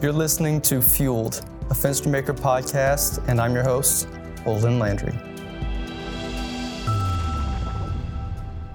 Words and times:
You're 0.00 0.12
listening 0.12 0.60
to 0.60 0.80
Fueled, 0.80 1.44
a 1.70 1.74
Fenstermaker 1.74 2.32
podcast, 2.32 3.20
and 3.26 3.40
I'm 3.40 3.52
your 3.52 3.64
host, 3.64 4.06
Holden 4.44 4.78
Landry. 4.78 5.10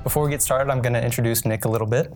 Before 0.04 0.26
we 0.26 0.30
get 0.30 0.42
started, 0.42 0.70
I'm 0.70 0.82
going 0.82 0.92
to 0.92 1.02
introduce 1.02 1.46
Nick 1.46 1.64
a 1.64 1.70
little 1.70 1.88
bit. 1.88 2.14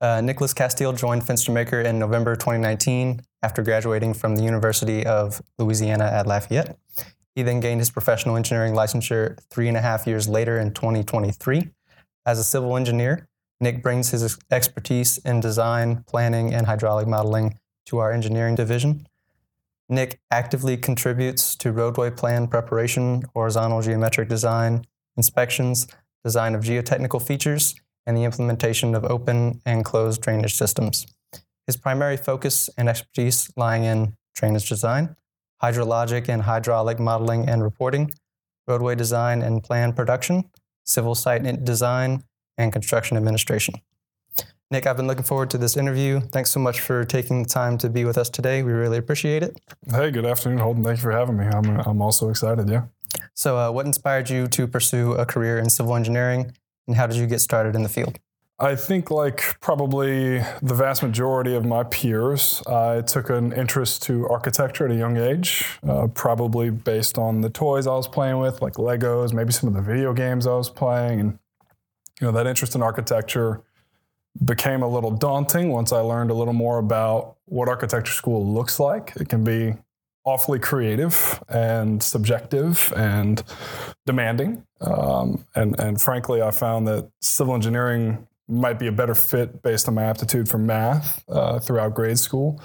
Uh, 0.00 0.22
Nicholas 0.22 0.54
Castille 0.54 0.94
joined 0.94 1.20
Fenstermaker 1.20 1.84
in 1.84 1.98
November 1.98 2.34
2019 2.34 3.20
after 3.42 3.62
graduating 3.62 4.14
from 4.14 4.36
the 4.36 4.42
University 4.42 5.04
of 5.04 5.42
Louisiana 5.58 6.04
at 6.04 6.26
Lafayette. 6.26 6.78
He 7.34 7.42
then 7.42 7.60
gained 7.60 7.82
his 7.82 7.90
professional 7.90 8.36
engineering 8.38 8.72
licensure 8.72 9.38
three 9.50 9.68
and 9.68 9.76
a 9.76 9.82
half 9.82 10.06
years 10.06 10.30
later 10.30 10.58
in 10.58 10.72
2023. 10.72 11.68
As 12.24 12.38
a 12.38 12.44
civil 12.44 12.74
engineer, 12.74 13.28
Nick 13.60 13.82
brings 13.82 14.12
his 14.12 14.38
expertise 14.50 15.18
in 15.18 15.40
design, 15.40 16.04
planning, 16.06 16.54
and 16.54 16.64
hydraulic 16.64 17.06
modeling 17.06 17.58
to 17.86 17.98
our 17.98 18.12
engineering 18.12 18.54
division. 18.54 19.06
Nick 19.88 20.20
actively 20.30 20.76
contributes 20.76 21.54
to 21.56 21.72
roadway 21.72 22.10
plan 22.10 22.48
preparation, 22.48 23.22
horizontal 23.34 23.82
geometric 23.82 24.28
design, 24.28 24.84
inspections, 25.16 25.86
design 26.24 26.54
of 26.54 26.62
geotechnical 26.62 27.24
features, 27.24 27.74
and 28.04 28.16
the 28.16 28.24
implementation 28.24 28.94
of 28.94 29.04
open 29.04 29.60
and 29.64 29.84
closed 29.84 30.20
drainage 30.20 30.54
systems. 30.54 31.06
His 31.66 31.76
primary 31.76 32.16
focus 32.16 32.70
and 32.76 32.88
expertise 32.88 33.50
lying 33.56 33.84
in 33.84 34.16
drainage 34.34 34.68
design, 34.68 35.16
hydrologic 35.62 36.28
and 36.28 36.42
hydraulic 36.42 36.98
modeling 36.98 37.48
and 37.48 37.62
reporting, 37.62 38.12
roadway 38.68 38.94
design 38.94 39.42
and 39.42 39.62
plan 39.62 39.92
production, 39.92 40.50
civil 40.84 41.14
site 41.14 41.64
design, 41.64 42.24
and 42.58 42.72
construction 42.72 43.16
administration. 43.16 43.74
Nick, 44.68 44.84
I've 44.84 44.96
been 44.96 45.06
looking 45.06 45.22
forward 45.22 45.50
to 45.50 45.58
this 45.58 45.76
interview. 45.76 46.20
Thanks 46.20 46.50
so 46.50 46.58
much 46.58 46.80
for 46.80 47.04
taking 47.04 47.44
the 47.44 47.48
time 47.48 47.78
to 47.78 47.88
be 47.88 48.04
with 48.04 48.18
us 48.18 48.28
today. 48.28 48.64
We 48.64 48.72
really 48.72 48.98
appreciate 48.98 49.44
it. 49.44 49.56
Hey, 49.88 50.10
good 50.10 50.26
afternoon, 50.26 50.58
Holden. 50.58 50.82
Thank 50.82 50.98
you 50.98 51.02
for 51.02 51.12
having 51.12 51.36
me. 51.36 51.46
I'm, 51.46 51.78
I'm 51.80 52.02
also 52.02 52.30
excited, 52.30 52.68
yeah. 52.68 52.86
So, 53.34 53.56
uh, 53.56 53.70
what 53.70 53.86
inspired 53.86 54.28
you 54.28 54.48
to 54.48 54.66
pursue 54.66 55.12
a 55.12 55.24
career 55.24 55.58
in 55.58 55.70
civil 55.70 55.94
engineering, 55.94 56.52
and 56.88 56.96
how 56.96 57.06
did 57.06 57.16
you 57.16 57.28
get 57.28 57.40
started 57.40 57.76
in 57.76 57.84
the 57.84 57.88
field? 57.88 58.18
I 58.58 58.74
think, 58.74 59.08
like 59.08 59.60
probably 59.60 60.38
the 60.62 60.74
vast 60.74 61.00
majority 61.00 61.54
of 61.54 61.64
my 61.64 61.84
peers, 61.84 62.60
I 62.66 63.02
took 63.02 63.30
an 63.30 63.52
interest 63.52 64.02
to 64.04 64.26
architecture 64.28 64.86
at 64.86 64.90
a 64.90 64.96
young 64.96 65.16
age, 65.16 65.64
uh, 65.86 66.08
probably 66.08 66.70
based 66.70 67.18
on 67.18 67.40
the 67.40 67.50
toys 67.50 67.86
I 67.86 67.92
was 67.92 68.08
playing 68.08 68.40
with, 68.40 68.60
like 68.60 68.74
Legos, 68.74 69.32
maybe 69.32 69.52
some 69.52 69.68
of 69.68 69.74
the 69.74 69.82
video 69.82 70.12
games 70.12 70.44
I 70.44 70.54
was 70.54 70.70
playing. 70.70 71.20
And, 71.20 71.38
you 72.20 72.26
know, 72.26 72.32
that 72.32 72.48
interest 72.48 72.74
in 72.74 72.82
architecture 72.82 73.62
became 74.44 74.82
a 74.82 74.88
little 74.88 75.10
daunting 75.10 75.70
once 75.70 75.92
I 75.92 76.00
learned 76.00 76.30
a 76.30 76.34
little 76.34 76.52
more 76.54 76.78
about 76.78 77.36
what 77.46 77.68
architecture 77.68 78.12
school 78.12 78.46
looks 78.46 78.78
like. 78.80 79.12
It 79.16 79.28
can 79.28 79.44
be 79.44 79.74
awfully 80.24 80.58
creative 80.58 81.42
and 81.48 82.02
subjective 82.02 82.92
and 82.96 83.42
demanding. 84.04 84.66
Um, 84.80 85.44
and, 85.54 85.78
and 85.78 86.00
frankly, 86.00 86.42
I 86.42 86.50
found 86.50 86.86
that 86.88 87.08
civil 87.20 87.54
engineering 87.54 88.26
might 88.48 88.78
be 88.78 88.88
a 88.88 88.92
better 88.92 89.14
fit 89.14 89.62
based 89.62 89.88
on 89.88 89.94
my 89.94 90.04
aptitude 90.04 90.48
for 90.48 90.58
math 90.58 91.24
uh, 91.28 91.58
throughout 91.60 91.94
grade 91.94 92.18
school. 92.18 92.60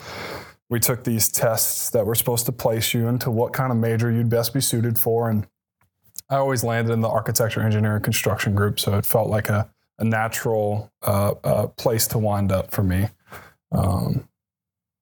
We 0.69 0.79
took 0.79 1.03
these 1.03 1.29
tests 1.29 1.89
that 1.91 2.05
were 2.05 2.15
supposed 2.15 2.45
to 2.47 2.51
place 2.51 2.93
you 2.93 3.07
into 3.07 3.29
what 3.29 3.53
kind 3.53 3.71
of 3.71 3.77
major 3.77 4.11
you'd 4.11 4.29
best 4.29 4.53
be 4.53 4.61
suited 4.61 4.97
for. 4.97 5.29
And 5.29 5.47
I 6.29 6.37
always 6.37 6.63
landed 6.63 6.93
in 6.93 7.01
the 7.01 7.09
architecture, 7.09 7.61
engineering, 7.61 8.01
construction 8.01 8.55
group. 8.55 8.79
So 8.79 8.97
it 8.97 9.05
felt 9.05 9.29
like 9.29 9.49
a, 9.49 9.69
a 10.01 10.03
natural 10.03 10.91
uh, 11.03 11.33
uh, 11.43 11.67
place 11.67 12.07
to 12.07 12.17
wind 12.17 12.51
up 12.51 12.71
for 12.71 12.83
me. 12.83 13.07
Um, 13.71 14.27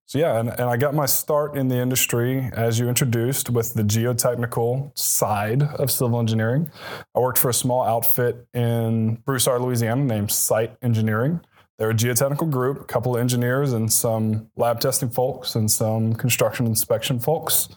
so 0.05 0.19
yeah, 0.19 0.39
and, 0.39 0.49
and 0.49 0.63
I 0.63 0.75
got 0.75 0.93
my 0.93 1.05
start 1.05 1.55
in 1.55 1.67
the 1.67 1.77
industry 1.77 2.49
as 2.53 2.79
you 2.79 2.89
introduced 2.89 3.49
with 3.49 3.75
the 3.75 3.83
geotechnical 3.83 4.97
side 4.97 5.61
of 5.61 5.89
civil 5.89 6.19
engineering. 6.19 6.71
I 7.15 7.19
worked 7.19 7.37
for 7.37 7.49
a 7.49 7.53
small 7.53 7.83
outfit 7.83 8.47
in 8.53 9.15
Broussard, 9.17 9.61
Louisiana 9.61 10.03
named 10.03 10.31
Site 10.31 10.75
Engineering. 10.81 11.41
They're 11.77 11.91
a 11.91 11.93
geotechnical 11.93 12.49
group, 12.49 12.81
a 12.81 12.85
couple 12.85 13.15
of 13.15 13.21
engineers 13.21 13.71
and 13.71 13.91
some 13.91 14.49
lab 14.57 14.81
testing 14.81 15.09
folks 15.09 15.55
and 15.55 15.71
some 15.71 16.13
construction 16.13 16.65
inspection 16.65 17.19
folks. 17.19 17.69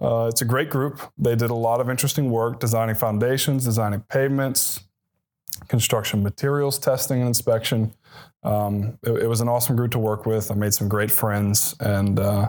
Uh, 0.00 0.28
it's 0.30 0.40
a 0.40 0.46
great 0.46 0.70
group. 0.70 1.00
They 1.18 1.36
did 1.36 1.50
a 1.50 1.54
lot 1.54 1.80
of 1.80 1.90
interesting 1.90 2.30
work 2.30 2.60
designing 2.60 2.94
foundations, 2.94 3.64
designing 3.64 4.00
pavements, 4.08 4.80
construction 5.68 6.22
materials 6.22 6.78
testing 6.78 7.20
and 7.20 7.28
inspection. 7.28 7.92
Um, 8.42 8.98
it, 9.02 9.22
it, 9.22 9.26
was 9.26 9.40
an 9.40 9.48
awesome 9.48 9.76
group 9.76 9.92
to 9.92 9.98
work 9.98 10.26
with. 10.26 10.50
I 10.50 10.54
made 10.54 10.74
some 10.74 10.88
great 10.88 11.10
friends, 11.10 11.74
and 11.80 12.18
uh, 12.18 12.48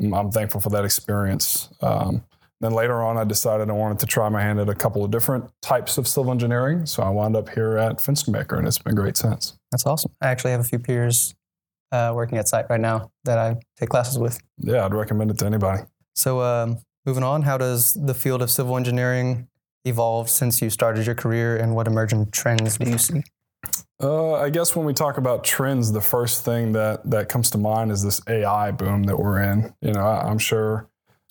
I'm, 0.00 0.14
I'm, 0.14 0.30
thankful 0.30 0.60
for 0.60 0.70
that 0.70 0.84
experience. 0.84 1.68
Um, 1.82 2.24
then 2.60 2.72
later 2.72 3.02
on, 3.02 3.18
I 3.18 3.24
decided 3.24 3.68
I 3.68 3.72
wanted 3.72 3.98
to 3.98 4.06
try 4.06 4.28
my 4.28 4.40
hand 4.40 4.58
at 4.58 4.68
a 4.68 4.74
couple 4.74 5.04
of 5.04 5.10
different 5.10 5.50
types 5.60 5.98
of 5.98 6.08
civil 6.08 6.30
engineering. 6.30 6.86
So 6.86 7.02
I 7.02 7.10
wound 7.10 7.36
up 7.36 7.50
here 7.50 7.76
at 7.76 7.98
Fenstermaker, 7.98 8.56
and 8.58 8.66
it's 8.66 8.78
been 8.78 8.94
great 8.94 9.16
since. 9.16 9.58
That's 9.70 9.84
awesome. 9.84 10.12
I 10.22 10.28
actually 10.28 10.52
have 10.52 10.60
a 10.60 10.64
few 10.64 10.78
peers 10.78 11.34
uh, 11.92 12.12
working 12.14 12.38
at 12.38 12.48
site 12.48 12.66
right 12.70 12.80
now 12.80 13.10
that 13.24 13.38
I 13.38 13.56
take 13.78 13.90
classes 13.90 14.18
with. 14.18 14.40
Yeah, 14.58 14.84
I'd 14.84 14.94
recommend 14.94 15.30
it 15.30 15.38
to 15.38 15.46
anybody. 15.46 15.82
So, 16.14 16.40
um, 16.40 16.78
moving 17.04 17.22
on, 17.22 17.42
how 17.42 17.58
does 17.58 17.92
the 17.94 18.14
field 18.14 18.40
of 18.40 18.50
civil 18.50 18.76
engineering 18.76 19.48
evolve 19.84 20.30
since 20.30 20.60
you 20.62 20.70
started 20.70 21.06
your 21.06 21.14
career, 21.14 21.56
and 21.56 21.74
what 21.74 21.86
emerging 21.86 22.30
trends 22.30 22.78
do 22.78 22.90
you 22.90 22.98
see? 22.98 23.22
Uh, 24.02 24.34
I 24.34 24.50
guess 24.50 24.74
when 24.74 24.84
we 24.84 24.92
talk 24.92 25.18
about 25.18 25.44
trends, 25.44 25.92
the 25.92 26.00
first 26.00 26.44
thing 26.44 26.72
that 26.72 27.08
that 27.10 27.28
comes 27.28 27.50
to 27.50 27.58
mind 27.58 27.90
is 27.90 28.02
this 28.02 28.20
AI 28.28 28.70
boom 28.72 29.04
that 29.04 29.18
we're 29.18 29.42
in. 29.42 29.74
You 29.80 29.92
know, 29.92 30.04
I, 30.04 30.28
I'm 30.28 30.38
sure 30.38 30.88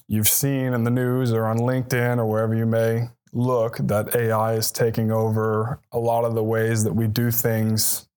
you've 0.07 0.29
seen 0.29 0.73
in 0.73 0.83
the 0.83 0.91
news 0.91 1.31
or 1.31 1.45
on 1.45 1.57
LinkedIn 1.57 2.17
or 2.17 2.25
wherever 2.25 2.55
you 2.55 2.65
may 2.65 3.09
look 3.33 3.77
that 3.77 4.15
AI 4.15 4.53
is 4.53 4.71
taking 4.71 5.11
over 5.11 5.79
a 5.91 5.99
lot 5.99 6.23
of 6.23 6.35
the 6.35 6.43
ways 6.43 6.83
that 6.83 6.93
we 6.93 7.07
do 7.07 7.31
things 7.31 8.07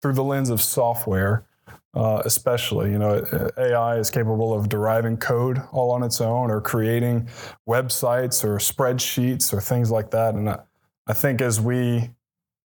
through 0.00 0.14
the 0.14 0.24
lens 0.24 0.50
of 0.50 0.60
software, 0.62 1.44
uh, 1.94 2.22
especially. 2.24 2.90
You 2.90 2.98
know, 2.98 3.52
AI 3.58 3.96
is 3.96 4.10
capable 4.10 4.52
of 4.52 4.68
deriving 4.68 5.16
code 5.16 5.60
all 5.72 5.90
on 5.90 6.02
its 6.02 6.20
own 6.20 6.50
or 6.50 6.60
creating 6.60 7.28
websites 7.68 8.44
or 8.44 8.58
spreadsheets 8.58 9.52
or 9.52 9.60
things 9.60 9.90
like 9.90 10.10
that. 10.10 10.34
And 10.34 10.50
I, 10.50 10.60
I 11.06 11.14
think 11.14 11.40
as 11.40 11.60
we 11.60 12.10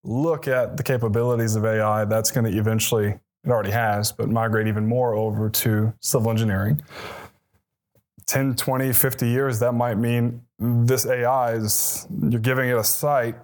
look 0.03 0.47
at 0.47 0.77
the 0.77 0.83
capabilities 0.83 1.55
of 1.55 1.65
AI, 1.65 2.05
that's 2.05 2.31
going 2.31 2.51
to 2.51 2.57
eventually, 2.57 3.07
it 3.07 3.49
already 3.49 3.71
has, 3.71 4.11
but 4.11 4.29
migrate 4.29 4.67
even 4.67 4.85
more 4.85 5.13
over 5.13 5.49
to 5.49 5.93
civil 6.01 6.29
engineering. 6.29 6.81
10, 8.27 8.55
20, 8.55 8.93
50 8.93 9.27
years, 9.27 9.59
that 9.59 9.73
might 9.73 9.97
mean 9.97 10.41
this 10.59 11.05
AI 11.05 11.53
is, 11.53 12.07
you're 12.29 12.39
giving 12.39 12.69
it 12.69 12.77
a 12.77 12.83
site. 12.83 13.35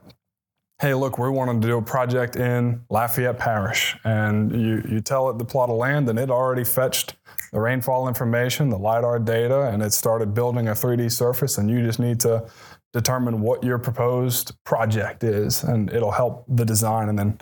Hey, 0.80 0.94
look, 0.94 1.18
we 1.18 1.28
wanted 1.28 1.60
to 1.64 1.68
do 1.68 1.78
a 1.80 1.82
project 1.82 2.36
in 2.36 2.84
Lafayette 2.92 3.40
Parish. 3.40 3.98
And 4.04 4.52
you, 4.52 4.84
you 4.88 5.02
tell 5.02 5.28
it 5.32 5.40
the 5.40 5.46
plot 5.46 5.72
of 5.72 5.76
land, 5.76 6.08
and 6.08 6.20
it 6.20 6.30
already 6.30 6.64
fetched 6.64 7.16
the 7.52 7.60
rainfall 7.60 8.08
information, 8.08 8.70
the 8.70 8.78
LIDAR 8.78 9.18
data, 9.18 9.70
and 9.70 9.82
it 9.82 9.92
started 9.92 10.36
building 10.36 10.68
a 10.68 10.74
3D 10.74 11.12
surface. 11.12 11.58
And 11.58 11.68
you 11.68 11.82
just 11.82 12.00
need 12.00 12.20
to 12.20 12.48
determine 12.94 13.42
what 13.42 13.64
your 13.64 13.80
proposed 13.80 14.52
project 14.66 15.24
is, 15.24 15.64
and 15.64 15.92
it'll 15.92 16.12
help 16.12 16.46
the 16.48 16.64
design. 16.64 17.10
And 17.10 17.18
then 17.18 17.40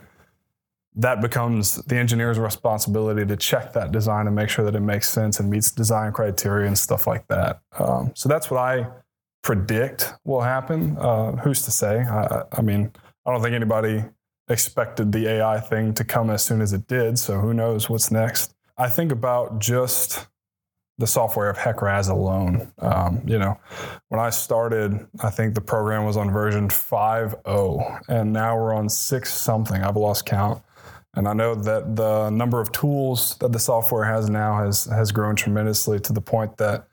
that 0.94 1.20
becomes 1.20 1.74
the 1.74 1.96
engineer's 1.96 2.38
responsibility 2.38 3.26
to 3.26 3.36
check 3.36 3.74
that 3.74 3.92
design 3.92 4.26
and 4.26 4.34
make 4.34 4.48
sure 4.48 4.64
that 4.64 4.74
it 4.74 4.80
makes 4.80 5.10
sense 5.10 5.40
and 5.40 5.50
meets 5.50 5.70
design 5.70 6.10
criteria 6.10 6.68
and 6.68 6.78
stuff 6.78 7.06
like 7.06 7.28
that. 7.28 7.60
Um, 7.78 8.12
so 8.14 8.30
that's 8.30 8.50
what 8.50 8.60
I 8.60 8.86
predict 9.42 10.14
will 10.24 10.40
happen. 10.40 10.96
Uh, 10.96 11.32
who's 11.32 11.60
to 11.66 11.70
say? 11.70 12.00
I, 12.00 12.44
I 12.50 12.62
mean, 12.62 12.92
I 13.26 13.32
don't 13.32 13.42
think 13.42 13.54
anybody 13.54 14.04
expected 14.48 15.10
the 15.10 15.26
AI 15.28 15.58
thing 15.60 15.92
to 15.94 16.04
come 16.04 16.30
as 16.30 16.44
soon 16.44 16.60
as 16.60 16.72
it 16.72 16.86
did. 16.86 17.18
So 17.18 17.40
who 17.40 17.52
knows 17.52 17.90
what's 17.90 18.10
next? 18.10 18.54
I 18.78 18.88
think 18.88 19.10
about 19.10 19.58
just 19.58 20.28
the 20.98 21.06
software 21.06 21.50
of 21.50 21.58
HEC-RAS 21.58 22.08
alone. 22.08 22.72
Um, 22.78 23.20
you 23.26 23.38
know, 23.38 23.58
when 24.08 24.20
I 24.20 24.30
started, 24.30 25.06
I 25.20 25.30
think 25.30 25.54
the 25.54 25.60
program 25.60 26.04
was 26.04 26.16
on 26.16 26.30
version 26.30 26.68
5.0, 26.68 28.00
and 28.08 28.32
now 28.32 28.56
we're 28.56 28.72
on 28.72 28.88
6 28.88 29.34
something. 29.34 29.82
I've 29.82 29.96
lost 29.96 30.24
count. 30.24 30.62
And 31.14 31.26
I 31.26 31.32
know 31.32 31.54
that 31.54 31.96
the 31.96 32.30
number 32.30 32.60
of 32.60 32.70
tools 32.72 33.36
that 33.38 33.50
the 33.50 33.58
software 33.58 34.04
has 34.04 34.30
now 34.30 34.58
has, 34.64 34.84
has 34.84 35.12
grown 35.12 35.34
tremendously 35.34 35.98
to 36.00 36.12
the 36.12 36.20
point 36.20 36.56
that 36.58 36.86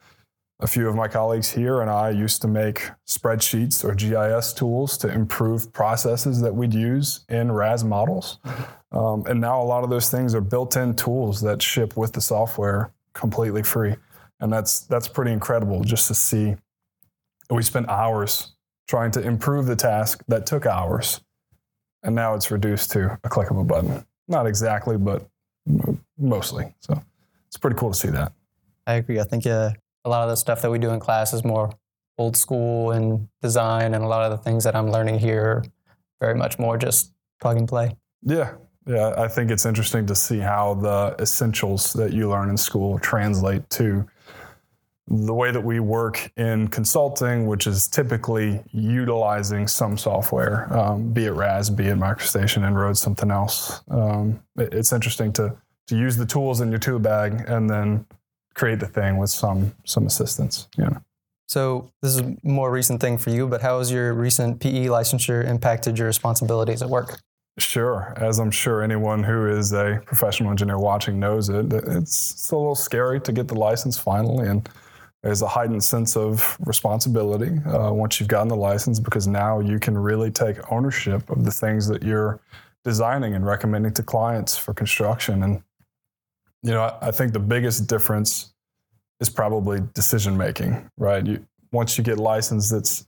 a 0.63 0.67
few 0.67 0.87
of 0.87 0.95
my 0.95 1.09
colleagues 1.09 1.51
here 1.51 1.81
and 1.81 1.89
I 1.89 2.09
used 2.09 2.41
to 2.41 2.47
make 2.47 2.89
spreadsheets 3.05 3.83
or 3.83 3.93
GIS 3.93 4.53
tools 4.53 4.97
to 4.99 5.11
improve 5.11 5.71
processes 5.73 6.39
that 6.39 6.55
we'd 6.55 6.73
use 6.73 7.25
in 7.27 7.51
RAS 7.51 7.83
models. 7.83 8.39
Um, 8.93 9.25
and 9.27 9.41
now 9.41 9.61
a 9.61 9.65
lot 9.65 9.83
of 9.83 9.89
those 9.89 10.09
things 10.09 10.33
are 10.33 10.41
built 10.41 10.77
in 10.77 10.95
tools 10.95 11.41
that 11.41 11.61
ship 11.61 11.97
with 11.97 12.13
the 12.13 12.21
software 12.21 12.93
completely 13.13 13.61
free. 13.61 13.95
And 14.39 14.53
that's 14.53 14.81
that's 14.81 15.07
pretty 15.07 15.31
incredible 15.31 15.83
just 15.83 16.07
to 16.07 16.15
see. 16.15 16.55
We 17.49 17.61
spent 17.61 17.89
hours 17.89 18.53
trying 18.87 19.11
to 19.11 19.21
improve 19.21 19.65
the 19.65 19.75
task 19.75 20.23
that 20.29 20.45
took 20.45 20.65
hours. 20.65 21.19
And 22.03 22.15
now 22.15 22.35
it's 22.35 22.51
reduced 22.51 22.91
to 22.91 23.19
a 23.23 23.29
click 23.29 23.51
of 23.51 23.57
a 23.57 23.63
button. 23.65 24.05
Not 24.29 24.47
exactly, 24.47 24.97
but 24.97 25.27
mostly. 26.17 26.73
So 26.79 27.01
it's 27.47 27.57
pretty 27.57 27.75
cool 27.75 27.91
to 27.91 27.97
see 27.97 28.09
that. 28.09 28.31
I 28.85 28.95
agree. 28.95 29.19
I 29.19 29.23
think 29.23 29.45
uh, 29.45 29.71
a 30.05 30.09
lot 30.09 30.23
of 30.23 30.29
the 30.29 30.35
stuff 30.35 30.61
that 30.61 30.71
we 30.71 30.79
do 30.79 30.91
in 30.91 30.99
class 30.99 31.33
is 31.33 31.43
more 31.43 31.71
old 32.17 32.37
school 32.37 32.91
and 32.91 33.27
design, 33.41 33.93
and 33.93 34.03
a 34.03 34.07
lot 34.07 34.29
of 34.29 34.37
the 34.37 34.43
things 34.43 34.63
that 34.63 34.75
I'm 34.75 34.91
learning 34.91 35.19
here 35.19 35.63
very 36.19 36.35
much 36.35 36.59
more 36.59 36.77
just 36.77 37.13
plug 37.41 37.57
and 37.57 37.67
play. 37.67 37.95
Yeah, 38.21 38.53
yeah. 38.85 39.13
I 39.17 39.27
think 39.27 39.51
it's 39.51 39.65
interesting 39.65 40.05
to 40.07 40.15
see 40.15 40.39
how 40.39 40.75
the 40.75 41.15
essentials 41.19 41.93
that 41.93 42.13
you 42.13 42.29
learn 42.29 42.49
in 42.49 42.57
school 42.57 42.99
translate 42.99 43.69
to 43.71 44.07
the 45.07 45.33
way 45.33 45.51
that 45.51 45.59
we 45.59 45.81
work 45.81 46.31
in 46.37 46.69
consulting, 46.69 47.45
which 47.45 47.67
is 47.67 47.87
typically 47.87 48.63
utilizing 48.71 49.67
some 49.67 49.97
software, 49.97 50.73
um, 50.73 51.11
be 51.11 51.25
it 51.25 51.31
RAS, 51.31 51.69
be 51.69 51.87
it 51.87 51.97
MicroStation, 51.97 52.65
Inroad, 52.65 52.97
something 52.97 53.29
else. 53.29 53.81
Um, 53.89 54.41
it, 54.57 54.73
it's 54.73 54.93
interesting 54.93 55.33
to 55.33 55.57
to 55.87 55.97
use 55.97 56.15
the 56.15 56.25
tools 56.25 56.61
in 56.61 56.69
your 56.69 56.79
tool 56.79 56.99
bag 56.99 57.43
and 57.47 57.69
then 57.69 58.05
create 58.53 58.79
the 58.79 58.87
thing 58.87 59.17
with 59.17 59.29
some 59.29 59.73
some 59.85 60.05
assistance. 60.05 60.67
You 60.77 60.85
know. 60.85 61.01
So 61.47 61.91
this 62.01 62.15
is 62.15 62.21
a 62.21 62.35
more 62.43 62.71
recent 62.71 62.99
thing 63.01 63.17
for 63.17 63.29
you, 63.29 63.47
but 63.47 63.61
how 63.61 63.79
has 63.79 63.91
your 63.91 64.13
recent 64.13 64.59
PE 64.59 64.85
licensure 64.85 65.45
impacted 65.45 65.97
your 65.97 66.07
responsibilities 66.07 66.81
at 66.81 66.89
work? 66.89 67.19
Sure, 67.59 68.13
as 68.17 68.39
I'm 68.39 68.49
sure 68.49 68.81
anyone 68.81 69.21
who 69.21 69.47
is 69.47 69.73
a 69.73 70.01
professional 70.05 70.49
engineer 70.49 70.79
watching 70.79 71.19
knows 71.19 71.49
it, 71.49 71.71
it's, 71.71 72.31
it's 72.31 72.51
a 72.51 72.55
little 72.55 72.73
scary 72.73 73.21
to 73.21 73.31
get 73.31 73.47
the 73.47 73.53
license 73.53 73.99
finally 73.99 74.47
and 74.47 74.67
there's 75.23 75.41
a 75.41 75.47
heightened 75.47 75.83
sense 75.83 76.17
of 76.17 76.57
responsibility 76.59 77.57
uh, 77.65 77.91
once 77.93 78.19
you've 78.19 78.27
gotten 78.27 78.49
the 78.49 78.55
license 78.55 78.99
because 78.99 79.25
now 79.25 79.59
you 79.61 79.79
can 79.79 79.97
really 79.97 80.29
take 80.29 80.57
ownership 80.71 81.29
of 81.29 81.45
the 81.45 81.51
things 81.51 81.87
that 81.87 82.03
you're 82.03 82.41
designing 82.83 83.33
and 83.33 83.45
recommending 83.45 83.93
to 83.93 84.03
clients 84.03 84.57
for 84.57 84.73
construction. 84.73 85.43
And, 85.43 85.63
you 86.63 86.71
know, 86.71 86.81
I, 86.81 87.07
I 87.07 87.11
think 87.11 87.33
the 87.33 87.39
biggest 87.39 87.87
difference 87.87 88.53
is 89.19 89.29
probably 89.29 89.81
decision 89.93 90.37
making, 90.37 90.89
right? 90.97 91.25
You, 91.25 91.45
once 91.71 91.97
you 91.97 92.03
get 92.03 92.17
licensed, 92.17 92.73
it's 92.73 93.07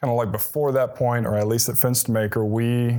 kind 0.00 0.10
of 0.10 0.16
like 0.16 0.32
before 0.32 0.72
that 0.72 0.94
point, 0.94 1.26
or 1.26 1.36
at 1.36 1.48
least 1.48 1.68
at 1.68 1.74
Fenstermaker, 1.76 2.46
we 2.48 2.98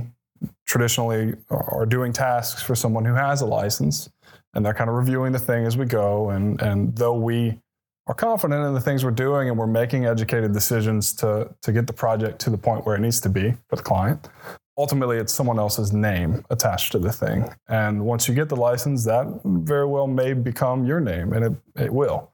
traditionally 0.66 1.34
are 1.50 1.86
doing 1.86 2.12
tasks 2.12 2.62
for 2.62 2.74
someone 2.74 3.04
who 3.04 3.14
has 3.14 3.40
a 3.40 3.46
license 3.46 4.08
and 4.54 4.64
they're 4.64 4.74
kind 4.74 4.90
of 4.90 4.96
reviewing 4.96 5.32
the 5.32 5.38
thing 5.38 5.64
as 5.64 5.76
we 5.76 5.84
go. 5.84 6.30
And, 6.30 6.60
and 6.62 6.94
though 6.96 7.14
we 7.14 7.60
are 8.06 8.14
confident 8.14 8.64
in 8.64 8.74
the 8.74 8.80
things 8.80 9.04
we're 9.04 9.10
doing 9.10 9.48
and 9.48 9.58
we're 9.58 9.66
making 9.66 10.06
educated 10.06 10.52
decisions 10.52 11.12
to, 11.14 11.54
to 11.62 11.72
get 11.72 11.86
the 11.86 11.92
project 11.92 12.38
to 12.40 12.50
the 12.50 12.58
point 12.58 12.86
where 12.86 12.96
it 12.96 13.00
needs 13.00 13.20
to 13.20 13.28
be 13.28 13.54
for 13.68 13.76
the 13.76 13.82
client. 13.82 14.28
Ultimately, 14.78 15.18
it's 15.18 15.34
someone 15.34 15.58
else's 15.58 15.92
name 15.92 16.44
attached 16.50 16.92
to 16.92 16.98
the 16.98 17.12
thing. 17.12 17.52
And 17.68 18.04
once 18.04 18.28
you 18.28 18.34
get 18.34 18.48
the 18.48 18.56
license, 18.56 19.04
that 19.04 19.26
very 19.44 19.86
well 19.86 20.06
may 20.06 20.32
become 20.32 20.86
your 20.86 21.00
name, 21.00 21.32
and 21.32 21.44
it, 21.44 21.82
it 21.84 21.92
will. 21.92 22.30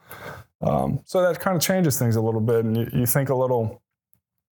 Um, 0.60 1.00
so 1.04 1.22
that 1.22 1.40
kind 1.40 1.56
of 1.56 1.62
changes 1.62 1.98
things 1.98 2.16
a 2.16 2.20
little 2.20 2.40
bit, 2.40 2.64
and 2.64 2.76
you, 2.76 2.90
you 2.92 3.06
think 3.06 3.30
a 3.30 3.34
little 3.34 3.82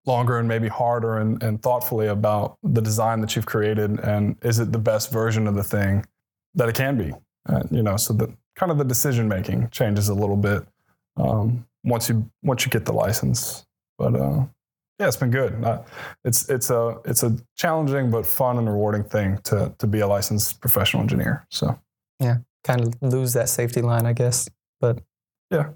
longer 0.07 0.39
and 0.39 0.47
maybe 0.47 0.67
harder 0.67 1.19
and, 1.19 1.43
and 1.43 1.61
thoughtfully 1.61 2.07
about 2.07 2.57
the 2.63 2.81
design 2.81 3.21
that 3.21 3.35
you've 3.35 3.45
created 3.45 3.99
and 3.99 4.35
is 4.41 4.57
it 4.57 4.71
the 4.71 4.79
best 4.79 5.11
version 5.11 5.45
of 5.45 5.53
the 5.53 5.63
thing 5.63 6.03
that 6.55 6.67
it 6.67 6.73
can 6.73 6.97
be 6.97 7.13
uh, 7.45 7.61
you 7.69 7.83
know 7.83 7.95
so 7.97 8.11
the 8.11 8.35
kind 8.55 8.71
of 8.71 8.79
the 8.79 8.83
decision 8.83 9.27
making 9.27 9.69
changes 9.69 10.09
a 10.09 10.13
little 10.15 10.35
bit 10.35 10.65
um, 11.17 11.65
once 11.83 12.09
you 12.09 12.29
once 12.43 12.65
you 12.65 12.71
get 12.71 12.85
the 12.85 12.93
license. 12.93 13.65
But 13.97 14.15
uh, 14.15 14.45
yeah, 15.01 15.07
it's 15.07 15.17
been 15.17 15.31
good. 15.31 15.63
Uh, 15.63 15.81
it's 16.23 16.47
it's 16.47 16.69
a 16.69 16.97
it's 17.05 17.23
a 17.23 17.35
challenging 17.57 18.11
but 18.11 18.23
fun 18.23 18.59
and 18.59 18.69
rewarding 18.69 19.03
thing 19.03 19.39
to 19.45 19.73
to 19.79 19.87
be 19.87 20.01
a 20.01 20.07
licensed 20.07 20.61
professional 20.61 21.01
engineer. 21.01 21.47
So 21.49 21.79
yeah, 22.19 22.37
kind 22.63 22.81
of 22.81 22.93
lose 23.01 23.33
that 23.33 23.49
safety 23.49 23.81
line, 23.81 24.05
I 24.05 24.13
guess. 24.13 24.47
But 24.79 25.01
yeah, 25.49 25.69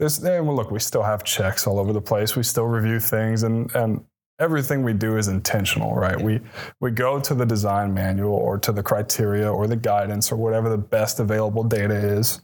there's 0.00 0.18
and 0.24 0.44
well, 0.44 0.56
look, 0.56 0.72
we 0.72 0.80
still 0.80 1.04
have 1.04 1.22
checks 1.22 1.68
all 1.68 1.78
over 1.78 1.92
the 1.92 2.00
place. 2.00 2.34
We 2.34 2.42
still 2.42 2.66
review 2.66 2.98
things, 2.98 3.44
and 3.44 3.72
and 3.76 4.04
everything 4.40 4.82
we 4.82 4.92
do 4.92 5.18
is 5.18 5.28
intentional, 5.28 5.94
right? 5.94 6.20
We 6.20 6.40
we 6.80 6.90
go 6.90 7.20
to 7.20 7.32
the 7.32 7.46
design 7.46 7.94
manual 7.94 8.34
or 8.34 8.58
to 8.58 8.72
the 8.72 8.82
criteria 8.82 9.52
or 9.52 9.68
the 9.68 9.76
guidance 9.76 10.32
or 10.32 10.36
whatever 10.36 10.68
the 10.68 10.78
best 10.78 11.20
available 11.20 11.62
data 11.62 11.94
is 11.94 12.40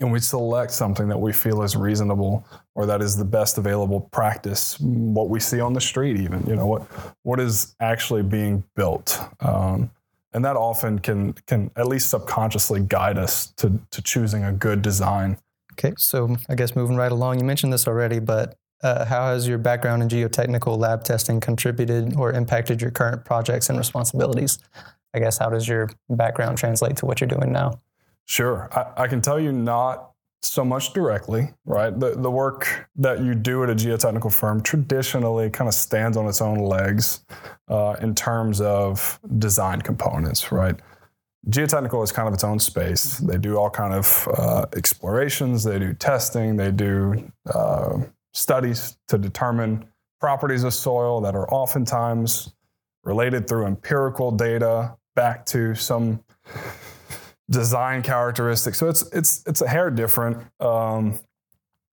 and 0.00 0.10
we 0.10 0.18
select 0.18 0.72
something 0.72 1.08
that 1.08 1.18
we 1.18 1.32
feel 1.32 1.62
is 1.62 1.76
reasonable 1.76 2.44
or 2.74 2.86
that 2.86 3.02
is 3.02 3.16
the 3.16 3.24
best 3.24 3.58
available 3.58 4.00
practice 4.12 4.80
what 4.80 5.28
we 5.28 5.38
see 5.38 5.60
on 5.60 5.74
the 5.74 5.80
street 5.80 6.16
even 6.16 6.44
you 6.46 6.56
know 6.56 6.66
what 6.66 6.82
what 7.22 7.38
is 7.38 7.76
actually 7.80 8.22
being 8.22 8.64
built. 8.74 9.20
Um, 9.40 9.90
and 10.32 10.44
that 10.44 10.56
often 10.56 10.98
can 10.98 11.34
can 11.46 11.70
at 11.76 11.86
least 11.86 12.10
subconsciously 12.10 12.80
guide 12.80 13.18
us 13.18 13.48
to 13.56 13.78
to 13.90 14.02
choosing 14.02 14.44
a 14.44 14.52
good 14.52 14.82
design. 14.82 15.36
Okay 15.72 15.92
so 15.96 16.36
i 16.48 16.54
guess 16.54 16.74
moving 16.74 16.96
right 16.96 17.12
along 17.12 17.38
you 17.38 17.44
mentioned 17.44 17.72
this 17.72 17.86
already 17.86 18.18
but 18.18 18.56
uh, 18.82 19.04
how 19.04 19.26
has 19.26 19.46
your 19.46 19.58
background 19.58 20.02
in 20.02 20.08
geotechnical 20.08 20.78
lab 20.78 21.04
testing 21.04 21.38
contributed 21.38 22.16
or 22.16 22.32
impacted 22.32 22.80
your 22.80 22.90
current 22.90 23.26
projects 23.26 23.68
and 23.68 23.76
responsibilities? 23.76 24.58
I 25.12 25.18
guess 25.18 25.36
how 25.36 25.50
does 25.50 25.68
your 25.68 25.90
background 26.08 26.56
translate 26.56 26.96
to 26.96 27.04
what 27.04 27.20
you're 27.20 27.28
doing 27.28 27.52
now 27.52 27.78
Sure. 28.30 28.68
I, 28.70 29.02
I, 29.02 29.08
can 29.08 29.20
tell 29.20 29.40
you 29.40 29.50
not 29.50 30.12
so 30.40 30.64
much 30.64 30.92
directly, 30.92 31.52
right? 31.64 31.90
The, 31.98 32.14
the 32.14 32.30
work 32.30 32.88
that 32.94 33.24
you 33.24 33.34
do 33.34 33.64
at 33.64 33.70
a 33.70 33.74
geotechnical 33.74 34.32
firm 34.32 34.62
traditionally 34.62 35.50
kind 35.50 35.66
of 35.66 35.74
stands 35.74 36.16
on 36.16 36.28
its 36.28 36.40
own 36.40 36.58
legs 36.58 37.24
uh, 37.66 37.96
in 38.00 38.14
terms 38.14 38.60
of 38.60 39.18
design 39.38 39.80
components, 39.82 40.52
right? 40.52 40.76
Geotechnical 41.48 42.04
is 42.04 42.12
kind 42.12 42.28
of 42.28 42.34
its 42.34 42.44
own 42.44 42.60
space. 42.60 43.18
They 43.18 43.36
do 43.36 43.56
all 43.58 43.68
kind 43.68 43.92
of 43.92 44.28
uh, 44.38 44.66
explorations, 44.76 45.64
they 45.64 45.80
do 45.80 45.92
testing, 45.92 46.54
they 46.54 46.70
do 46.70 47.32
uh, 47.52 47.98
studies 48.32 48.96
to 49.08 49.18
determine 49.18 49.88
properties 50.20 50.62
of 50.62 50.72
soil 50.72 51.20
that 51.22 51.34
are 51.34 51.52
oftentimes 51.52 52.54
related 53.02 53.48
through 53.48 53.66
empirical 53.66 54.30
data 54.30 54.94
back 55.16 55.44
to 55.46 55.74
some 55.74 56.22
design 57.50 58.02
characteristics. 58.02 58.78
So 58.78 58.88
it's 58.88 59.02
it's 59.12 59.42
it's 59.46 59.60
a 59.60 59.68
hair 59.68 59.90
different, 59.90 60.38
um, 60.60 61.18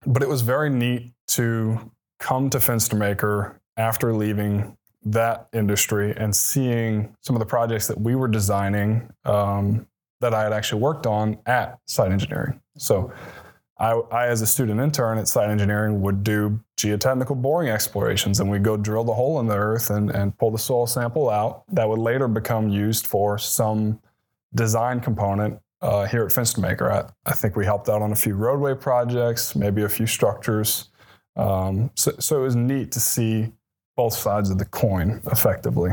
but 0.06 0.22
it 0.22 0.28
was 0.28 0.42
very 0.42 0.70
neat 0.70 1.12
to 1.28 1.90
come 2.18 2.48
to 2.50 2.58
Fenstermaker 2.58 3.56
after 3.76 4.14
leaving 4.14 4.76
that 5.04 5.48
industry 5.52 6.14
and 6.16 6.34
seeing 6.34 7.14
some 7.20 7.36
of 7.36 7.40
the 7.40 7.46
projects 7.46 7.86
that 7.88 8.00
we 8.00 8.14
were 8.14 8.28
designing 8.28 9.10
um, 9.24 9.86
that 10.20 10.34
I 10.34 10.42
had 10.42 10.52
actually 10.52 10.82
worked 10.82 11.06
on 11.06 11.38
at 11.46 11.78
Site 11.86 12.12
Engineering. 12.12 12.60
So. 12.76 13.12
I, 13.80 13.92
I, 13.92 14.26
as 14.26 14.42
a 14.42 14.46
student 14.48 14.80
intern 14.80 15.18
at 15.18 15.28
site 15.28 15.50
engineering, 15.50 16.00
would 16.00 16.24
do 16.24 16.58
geotechnical 16.76 17.40
boring 17.40 17.68
explorations 17.68 18.40
and 18.40 18.50
we'd 18.50 18.64
go 18.64 18.76
drill 18.76 19.04
the 19.04 19.14
hole 19.14 19.38
in 19.38 19.46
the 19.46 19.54
earth 19.54 19.90
and, 19.90 20.10
and 20.10 20.36
pull 20.36 20.50
the 20.50 20.58
soil 20.58 20.88
sample 20.88 21.30
out 21.30 21.62
that 21.68 21.88
would 21.88 22.00
later 22.00 22.26
become 22.26 22.68
used 22.68 23.06
for 23.06 23.38
some 23.38 24.00
design 24.54 25.00
component 25.00 25.60
uh, 25.80 26.06
here 26.06 26.24
at 26.24 26.32
Fenstermaker. 26.32 26.90
I, 26.90 27.08
I, 27.24 27.32
think 27.32 27.54
we 27.54 27.64
helped 27.64 27.88
out 27.88 28.02
on 28.02 28.12
a 28.12 28.16
few 28.16 28.34
roadway 28.34 28.74
projects, 28.74 29.54
maybe 29.54 29.82
a 29.82 29.88
few 29.88 30.06
structures. 30.06 30.88
Um, 31.36 31.90
so, 31.94 32.12
so, 32.18 32.40
it 32.40 32.42
was 32.42 32.56
neat 32.56 32.90
to 32.92 33.00
see 33.00 33.52
both 33.96 34.14
sides 34.14 34.50
of 34.50 34.58
the 34.58 34.64
coin 34.64 35.20
effectively. 35.30 35.92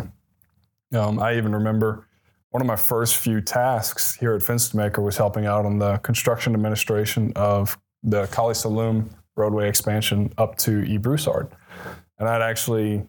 Um, 0.93 1.19
I 1.19 1.37
even 1.37 1.53
remember 1.53 2.07
one 2.49 2.61
of 2.61 2.67
my 2.67 2.75
first 2.75 3.17
few 3.17 3.41
tasks 3.41 4.15
here 4.15 4.33
at 4.33 4.41
Fenstermaker 4.41 5.03
was 5.03 5.17
helping 5.17 5.45
out 5.45 5.65
on 5.65 5.77
the 5.77 5.97
construction 5.97 6.53
administration 6.53 7.33
of 7.35 7.77
the 8.01 8.27
Kaliste 8.27 8.65
Saloom 8.65 9.09
roadway 9.35 9.67
expansion 9.67 10.31
up 10.37 10.57
to 10.59 10.83
E. 10.83 10.97
Broussard. 10.97 11.49
And 12.17 12.29
I'd 12.29 12.41
actually 12.41 13.05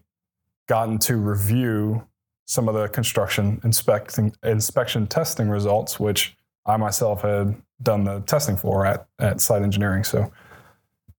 gotten 0.67 0.97
to 0.99 1.15
review 1.15 2.05
some 2.47 2.67
of 2.67 2.75
the 2.75 2.87
construction 2.87 3.59
inspecting, 3.63 4.33
inspection 4.43 5.05
testing 5.05 5.49
results, 5.49 5.99
which 5.99 6.35
I 6.65 6.77
myself 6.77 7.21
had 7.21 7.55
done 7.83 8.05
the 8.05 8.21
testing 8.21 8.57
for 8.57 8.85
at, 8.85 9.07
at 9.19 9.41
site 9.41 9.61
engineering. 9.61 10.03
So 10.03 10.31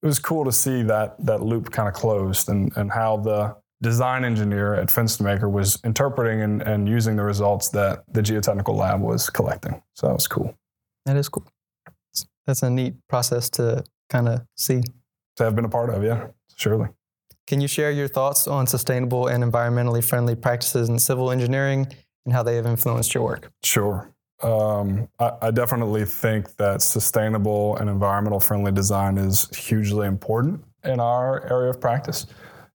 it 0.03 0.07
was 0.07 0.19
cool 0.19 0.45
to 0.45 0.53
see 0.53 0.83
that 0.83 1.15
that 1.25 1.43
loop 1.43 1.71
kind 1.71 1.89
of 1.89 1.95
closed 1.95 2.49
and, 2.49 2.75
and 2.77 2.91
how 2.91 3.19
the 3.19 3.57
design 3.83 4.25
engineer 4.25 4.75
at 4.75 4.89
Fenstermaker 4.89 5.51
was 5.51 5.79
interpreting 5.85 6.43
and, 6.43 6.63
and 6.63 6.89
using 6.89 7.17
the 7.17 7.23
results 7.23 7.69
that 7.71 8.05
the 8.13 8.21
geotechnical 8.21 8.75
lab 8.75 9.01
was 9.01 9.31
collecting. 9.31 9.83
So 9.95 10.09
that 10.09 10.15
was 10.15 10.27
cool. 10.27 10.55
That 11.07 11.17
is 11.17 11.29
cool. 11.29 11.45
That's 12.47 12.63
a 12.63 12.71
neat 12.71 12.95
process 13.09 13.51
to 13.51 13.85
kind 14.09 14.29
of 14.29 14.43
see. 14.57 14.83
To 15.37 15.45
have 15.45 15.55
been 15.55 15.67
a 15.67 15.69
part 15.69 15.91
of, 15.91 16.03
yeah, 16.03 16.29
surely. 16.57 16.89
Can 17.49 17.63
you 17.63 17.67
share 17.67 17.91
your 17.91 18.09
thoughts 18.09 18.47
on 18.47 18.67
sustainable 18.67 19.29
and 19.29 19.43
environmentally 19.43 20.05
friendly 20.05 20.37
practices 20.37 20.91
in 20.91 20.99
civil 20.99 21.31
engineering 21.31 21.89
and 22.27 22.35
how 22.35 22.43
they 22.43 22.57
have 22.57 22.67
influenced 22.67 23.15
your 23.15 23.25
work? 23.25 23.51
Sure. 23.63 24.13
Um, 24.43 25.09
I, 25.19 25.33
I, 25.41 25.51
definitely 25.51 26.05
think 26.05 26.55
that 26.57 26.83
sustainable 26.83 27.77
and 27.79 27.89
environmental 27.89 28.39
friendly 28.39 28.71
design 28.71 29.17
is 29.17 29.49
hugely 29.57 30.07
important 30.07 30.63
in 30.85 31.01
our 31.01 31.51
area 31.51 31.71
of 31.71 31.81
practice. 31.81 32.27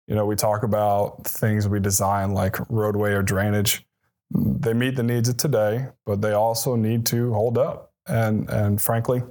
You 0.07 0.15
know, 0.15 0.25
we 0.25 0.35
talk 0.35 0.63
about 0.63 1.23
things 1.23 1.67
we 1.67 1.79
design 1.79 2.33
like 2.33 2.57
roadway 2.67 3.11
or 3.11 3.21
drainage. 3.21 3.85
They 4.31 4.73
meet 4.73 4.95
the 4.95 5.03
needs 5.03 5.29
of 5.29 5.37
today, 5.37 5.85
but 6.03 6.19
they 6.19 6.31
also 6.31 6.75
need 6.75 7.05
to 7.07 7.31
hold 7.31 7.59
up. 7.59 7.93
And 8.07 8.49
and 8.49 8.81
frankly, 8.81 9.21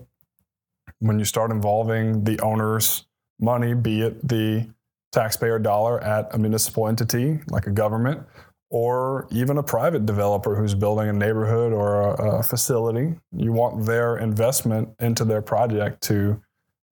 when 1.00 1.18
you 1.18 1.24
start 1.24 1.50
involving 1.50 2.22
the 2.22 2.38
owner's 2.40 3.06
money, 3.40 3.74
be 3.74 4.02
it 4.02 4.26
the 4.26 4.68
taxpayer 5.12 5.58
dollar 5.58 6.02
at 6.02 6.34
a 6.34 6.38
municipal 6.38 6.88
entity 6.88 7.40
like 7.50 7.66
a 7.66 7.70
government, 7.70 8.22
or 8.70 9.28
even 9.30 9.58
a 9.58 9.62
private 9.62 10.06
developer 10.06 10.56
who's 10.56 10.74
building 10.74 11.08
a 11.08 11.12
neighborhood 11.12 11.72
or 11.74 12.14
a, 12.14 12.38
a 12.38 12.42
facility, 12.42 13.14
you 13.36 13.52
want 13.52 13.84
their 13.84 14.16
investment 14.16 14.88
into 14.98 15.24
their 15.24 15.42
project 15.42 16.02
to 16.02 16.40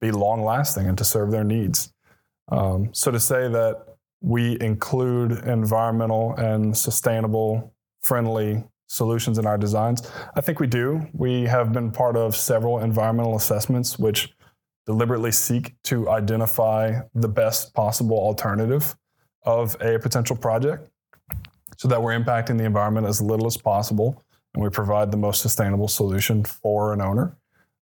be 0.01 0.11
long 0.11 0.45
lasting 0.45 0.87
and 0.87 0.99
to 0.99 1.05
serve 1.05 1.31
their 1.31 1.45
needs. 1.45 1.93
Um, 2.53 2.91
so 2.93 3.11
to 3.11 3.19
say 3.19 3.49
that 3.49 3.87
we 4.21 4.59
include 4.61 5.33
environmental 5.47 6.35
and 6.37 6.77
sustainable 6.77 7.73
friendly 8.03 8.63
solutions 8.87 9.39
in 9.39 9.47
our 9.47 9.57
designs, 9.57 10.11
I 10.37 10.43
think 10.43 10.61
we 10.61 10.67
do. 10.67 11.07
We 11.15 11.45
have 11.45 11.73
been 11.73 11.91
part 11.91 12.17
of 12.17 12.37
several 12.37 12.81
environmental 12.81 13.37
assessments 13.37 13.99
which 13.99 14.35
deliberately 14.91 15.31
seek 15.31 15.75
to 15.85 16.11
identify 16.11 17.01
the 17.15 17.29
best 17.29 17.73
possible 17.75 18.19
alternative 18.19 18.97
of 19.45 19.77
a 19.81 20.01
potential 20.01 20.35
project 20.35 20.91
so 21.77 21.87
that 21.87 22.03
we're 22.03 22.19
impacting 22.19 22.59
the 22.59 22.65
environment 22.65 23.07
as 23.07 23.21
little 23.23 23.47
as 23.47 23.57
possible 23.57 24.25
and 24.53 24.65
we 24.65 24.69
provide 24.69 25.13
the 25.13 25.17
most 25.17 25.43
sustainable 25.43 25.87
solution 25.87 26.45
for 26.45 26.93
an 26.93 27.01
owner. 27.01 27.37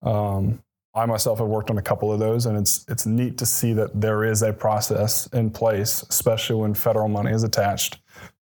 Um, 0.01 0.63
I 0.95 1.05
myself 1.05 1.39
have 1.39 1.47
worked 1.47 1.69
on 1.69 1.77
a 1.77 1.81
couple 1.81 2.09
of 2.09 2.19
those, 2.19 2.45
and 2.45 2.57
it's 2.57 2.85
it's 2.87 3.05
neat 3.05 3.37
to 3.39 3.45
see 3.45 3.73
that 3.73 3.99
there 3.99 4.23
is 4.23 4.41
a 4.43 4.53
process 4.53 5.27
in 5.33 5.49
place, 5.49 6.05
especially 6.09 6.55
when 6.55 6.73
federal 6.73 7.09
money 7.09 7.31
is 7.31 7.43
attached, 7.43 7.99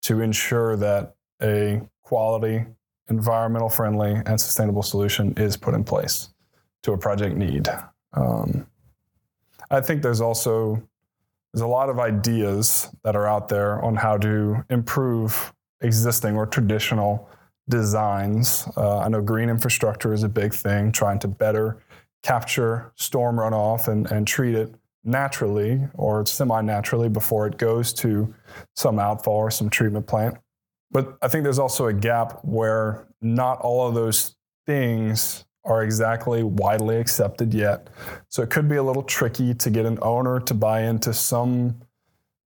to 0.03 0.21
ensure 0.21 0.77
that 0.77 1.15
a 1.43 1.81
quality, 2.01 2.65
environmental 3.09 3.69
friendly, 3.69 4.13
and 4.25 4.41
sustainable 4.41 4.81
solution 4.81 5.33
is 5.37 5.57
put 5.57 5.75
in 5.75 5.83
place 5.83 6.29
to 6.83 6.93
a 6.93 6.97
project 6.97 7.35
need. 7.35 7.67
Um, 8.17 8.67
I 9.69 9.81
think 9.81 10.01
there's 10.01 10.21
also 10.21 10.81
there's 11.53 11.61
a 11.61 11.67
lot 11.67 11.89
of 11.89 11.99
ideas 11.99 12.89
that 13.03 13.15
are 13.15 13.25
out 13.25 13.47
there 13.47 13.81
on 13.81 13.95
how 13.95 14.17
to 14.17 14.65
improve 14.69 15.53
existing 15.81 16.35
or 16.35 16.45
traditional 16.45 17.29
designs. 17.69 18.67
Uh, 18.75 18.99
I 18.99 19.07
know 19.09 19.21
green 19.21 19.49
infrastructure 19.49 20.13
is 20.13 20.23
a 20.23 20.29
big 20.29 20.53
thing, 20.53 20.91
trying 20.91 21.19
to 21.19 21.27
better 21.27 21.77
capture 22.23 22.91
storm 22.95 23.37
runoff 23.37 23.87
and, 23.87 24.09
and 24.11 24.27
treat 24.27 24.55
it 24.55 24.73
naturally 25.03 25.81
or 25.93 26.25
semi 26.25 26.61
naturally 26.61 27.09
before 27.09 27.47
it 27.47 27.57
goes 27.57 27.93
to 27.93 28.33
some 28.75 28.99
outfall 28.99 29.37
or 29.37 29.51
some 29.51 29.69
treatment 29.69 30.07
plant. 30.07 30.37
But 30.91 31.17
I 31.21 31.27
think 31.27 31.43
there's 31.43 31.59
also 31.59 31.87
a 31.87 31.93
gap 31.93 32.39
where 32.43 33.07
not 33.21 33.59
all 33.61 33.87
of 33.87 33.95
those 33.95 34.35
things 34.65 35.45
are 35.67 35.83
exactly 35.83 36.43
widely 36.43 36.97
accepted 36.97 37.53
yet. 37.53 37.89
So 38.29 38.41
it 38.41 38.49
could 38.49 38.67
be 38.67 38.77
a 38.77 38.83
little 38.83 39.03
tricky 39.03 39.53
to 39.53 39.69
get 39.69 39.85
an 39.85 39.99
owner 40.01 40.39
to 40.39 40.53
buy 40.53 40.81
into 40.81 41.13
some 41.13 41.81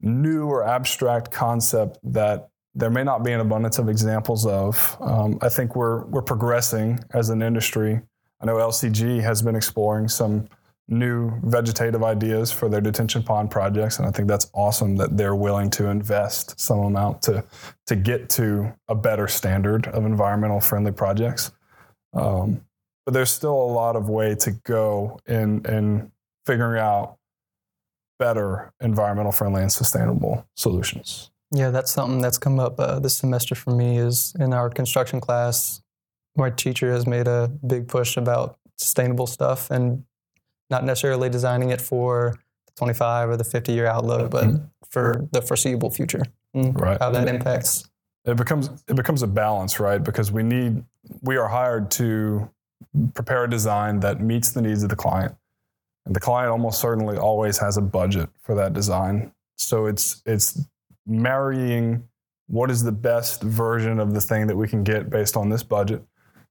new 0.01 0.47
or 0.47 0.63
abstract 0.63 1.31
concept 1.31 1.99
that 2.03 2.49
there 2.73 2.89
may 2.89 3.03
not 3.03 3.23
be 3.23 3.31
an 3.31 3.39
abundance 3.39 3.79
of 3.79 3.89
examples 3.89 4.45
of. 4.45 4.97
Um, 4.99 5.37
I 5.41 5.49
think 5.49 5.75
we're 5.75 6.05
we're 6.05 6.21
progressing 6.21 6.99
as 7.13 7.29
an 7.29 7.41
industry 7.41 8.01
I 8.41 8.45
know 8.45 8.55
LCG 8.55 9.21
has 9.21 9.41
been 9.41 9.55
exploring 9.55 10.07
some 10.07 10.49
new 10.87 11.31
vegetative 11.43 12.03
ideas 12.03 12.51
for 12.51 12.67
their 12.67 12.81
detention 12.81 13.23
pond 13.23 13.51
projects, 13.51 13.99
and 13.99 14.07
I 14.07 14.11
think 14.11 14.27
that's 14.27 14.49
awesome 14.53 14.95
that 14.97 15.15
they're 15.15 15.35
willing 15.35 15.69
to 15.71 15.87
invest 15.87 16.59
some 16.59 16.79
amount 16.79 17.21
to 17.23 17.43
to 17.85 17.95
get 17.95 18.29
to 18.31 18.73
a 18.87 18.95
better 18.95 19.27
standard 19.27 19.87
of 19.87 20.05
environmental 20.05 20.59
friendly 20.59 20.91
projects. 20.91 21.51
Um, 22.13 22.65
but 23.05 23.13
there's 23.13 23.31
still 23.31 23.53
a 23.53 23.71
lot 23.71 23.95
of 23.95 24.09
way 24.09 24.35
to 24.35 24.51
go 24.63 25.19
in 25.27 25.65
in 25.65 26.11
figuring 26.45 26.79
out 26.79 27.17
better 28.19 28.71
environmental 28.79 29.31
friendly 29.31 29.61
and 29.61 29.71
sustainable 29.71 30.45
solutions. 30.55 31.31
Yeah, 31.51 31.69
that's 31.69 31.91
something 31.91 32.21
that's 32.21 32.37
come 32.37 32.59
up 32.59 32.79
uh, 32.79 32.99
this 32.99 33.17
semester 33.17 33.55
for 33.55 33.71
me. 33.71 33.97
Is 33.97 34.33
in 34.39 34.53
our 34.53 34.69
construction 34.69 35.19
class, 35.19 35.81
my 36.37 36.49
teacher 36.49 36.91
has 36.91 37.05
made 37.05 37.27
a 37.27 37.51
big 37.65 37.87
push 37.87 38.15
about 38.15 38.57
sustainable 38.77 39.27
stuff 39.27 39.69
and 39.69 40.03
not 40.69 40.85
necessarily 40.85 41.29
designing 41.29 41.69
it 41.69 41.81
for 41.81 42.35
the 42.67 42.73
25 42.77 43.29
or 43.29 43.37
the 43.37 43.43
50 43.43 43.73
year 43.73 43.85
outlook, 43.85 44.31
but 44.31 44.45
mm-hmm. 44.45 44.65
for 44.89 45.27
the 45.31 45.41
foreseeable 45.41 45.89
future. 45.89 46.23
Right. 46.53 46.97
How 46.99 47.09
that 47.11 47.27
impacts. 47.27 47.89
It 48.25 48.37
becomes 48.37 48.69
it 48.87 48.95
becomes 48.95 49.23
a 49.23 49.27
balance, 49.27 49.79
right? 49.79 50.01
Because 50.01 50.31
we 50.31 50.43
need 50.43 50.83
we 51.21 51.37
are 51.37 51.47
hired 51.47 51.89
to 51.91 52.49
prepare 53.13 53.45
a 53.45 53.49
design 53.49 53.99
that 54.01 54.21
meets 54.21 54.51
the 54.51 54.61
needs 54.61 54.83
of 54.83 54.89
the 54.89 54.95
client. 54.95 55.35
And 56.05 56.15
the 56.15 56.19
client 56.19 56.51
almost 56.51 56.81
certainly 56.81 57.17
always 57.17 57.57
has 57.59 57.77
a 57.77 57.81
budget 57.81 58.29
for 58.41 58.55
that 58.55 58.73
design. 58.73 59.31
So 59.57 59.85
it's 59.85 60.21
it's 60.25 60.65
marrying 61.05 62.07
what 62.47 62.69
is 62.69 62.83
the 62.83 62.91
best 62.91 63.43
version 63.43 63.99
of 63.99 64.13
the 64.13 64.21
thing 64.21 64.47
that 64.47 64.55
we 64.55 64.67
can 64.67 64.83
get 64.83 65.09
based 65.09 65.37
on 65.37 65.49
this 65.49 65.63
budget 65.63 66.03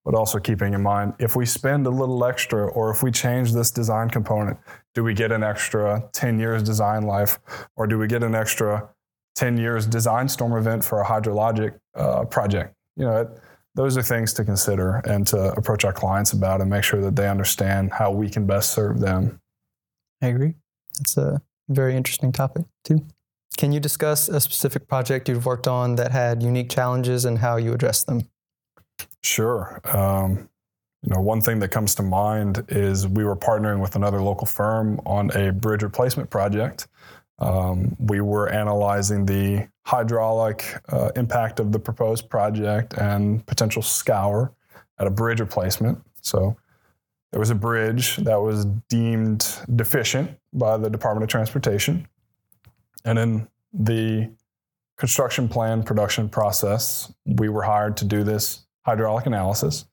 but 0.04 0.14
also 0.14 0.38
keeping 0.38 0.74
in 0.74 0.82
mind 0.82 1.12
if 1.18 1.36
we 1.36 1.44
spend 1.44 1.86
a 1.86 1.90
little 1.90 2.24
extra 2.24 2.66
or 2.68 2.90
if 2.90 3.02
we 3.02 3.10
change 3.10 3.52
this 3.52 3.70
design 3.70 4.08
component, 4.08 4.58
do 4.94 5.04
we 5.04 5.14
get 5.14 5.30
an 5.32 5.42
extra 5.42 6.08
10 6.12 6.38
years 6.38 6.62
design 6.62 7.02
life 7.02 7.38
or 7.76 7.86
do 7.86 7.98
we 7.98 8.06
get 8.06 8.22
an 8.22 8.34
extra 8.34 8.88
10 9.36 9.56
years 9.56 9.86
design 9.86 10.28
storm 10.28 10.56
event 10.56 10.84
for 10.84 11.00
a 11.00 11.04
hydrologic 11.04 11.78
uh, 11.94 12.24
project? 12.24 12.74
You 12.96 13.04
know, 13.04 13.20
it, 13.20 13.28
those 13.74 13.96
are 13.96 14.02
things 14.02 14.32
to 14.34 14.44
consider 14.44 14.96
and 15.04 15.26
to 15.28 15.52
approach 15.52 15.84
our 15.84 15.92
clients 15.92 16.32
about 16.32 16.60
and 16.60 16.70
make 16.70 16.84
sure 16.84 17.00
that 17.00 17.16
they 17.16 17.28
understand 17.28 17.92
how 17.92 18.10
we 18.10 18.28
can 18.28 18.46
best 18.46 18.72
serve 18.72 19.00
them. 19.00 19.40
I 20.22 20.28
agree. 20.28 20.54
It's 21.00 21.16
a 21.16 21.40
very 21.68 21.96
interesting 21.96 22.32
topic, 22.32 22.64
too. 22.84 23.04
Can 23.56 23.72
you 23.72 23.80
discuss 23.80 24.28
a 24.28 24.40
specific 24.40 24.88
project 24.88 25.28
you've 25.28 25.46
worked 25.46 25.68
on 25.68 25.96
that 25.96 26.12
had 26.12 26.42
unique 26.42 26.70
challenges 26.70 27.24
and 27.24 27.38
how 27.38 27.56
you 27.56 27.72
addressed 27.72 28.06
them? 28.06 28.28
Sure. 29.22 29.80
Um, 29.84 30.48
you 31.02 31.14
know, 31.14 31.20
one 31.20 31.40
thing 31.40 31.60
that 31.60 31.68
comes 31.68 31.94
to 31.96 32.02
mind 32.02 32.64
is 32.68 33.08
we 33.08 33.24
were 33.24 33.36
partnering 33.36 33.80
with 33.80 33.96
another 33.96 34.20
local 34.20 34.46
firm 34.46 35.00
on 35.06 35.30
a 35.36 35.52
bridge 35.52 35.82
replacement 35.82 36.28
project. 36.30 36.88
Um, 37.38 37.96
we 37.98 38.20
were 38.20 38.50
analyzing 38.50 39.24
the 39.24 39.68
hydraulic 39.90 40.76
uh, 40.90 41.10
impact 41.16 41.58
of 41.58 41.72
the 41.72 41.78
proposed 41.80 42.30
project 42.30 42.94
and 42.94 43.44
potential 43.46 43.82
scour 43.82 44.52
at 45.00 45.06
a 45.08 45.10
bridge 45.10 45.40
replacement. 45.40 46.00
So 46.20 46.56
there 47.32 47.40
was 47.40 47.50
a 47.50 47.56
bridge 47.56 48.16
that 48.18 48.40
was 48.40 48.66
deemed 48.88 49.48
deficient 49.74 50.38
by 50.52 50.76
the 50.76 50.88
Department 50.88 51.24
of 51.24 51.28
Transportation. 51.28 52.06
And 53.04 53.18
in 53.18 53.48
the 53.72 54.30
construction 54.96 55.48
plan 55.48 55.82
production 55.82 56.28
process, 56.28 57.12
we 57.26 57.48
were 57.48 57.62
hired 57.62 57.96
to 57.96 58.04
do 58.04 58.22
this 58.22 58.66
hydraulic 58.82 59.26
analysis, 59.26 59.86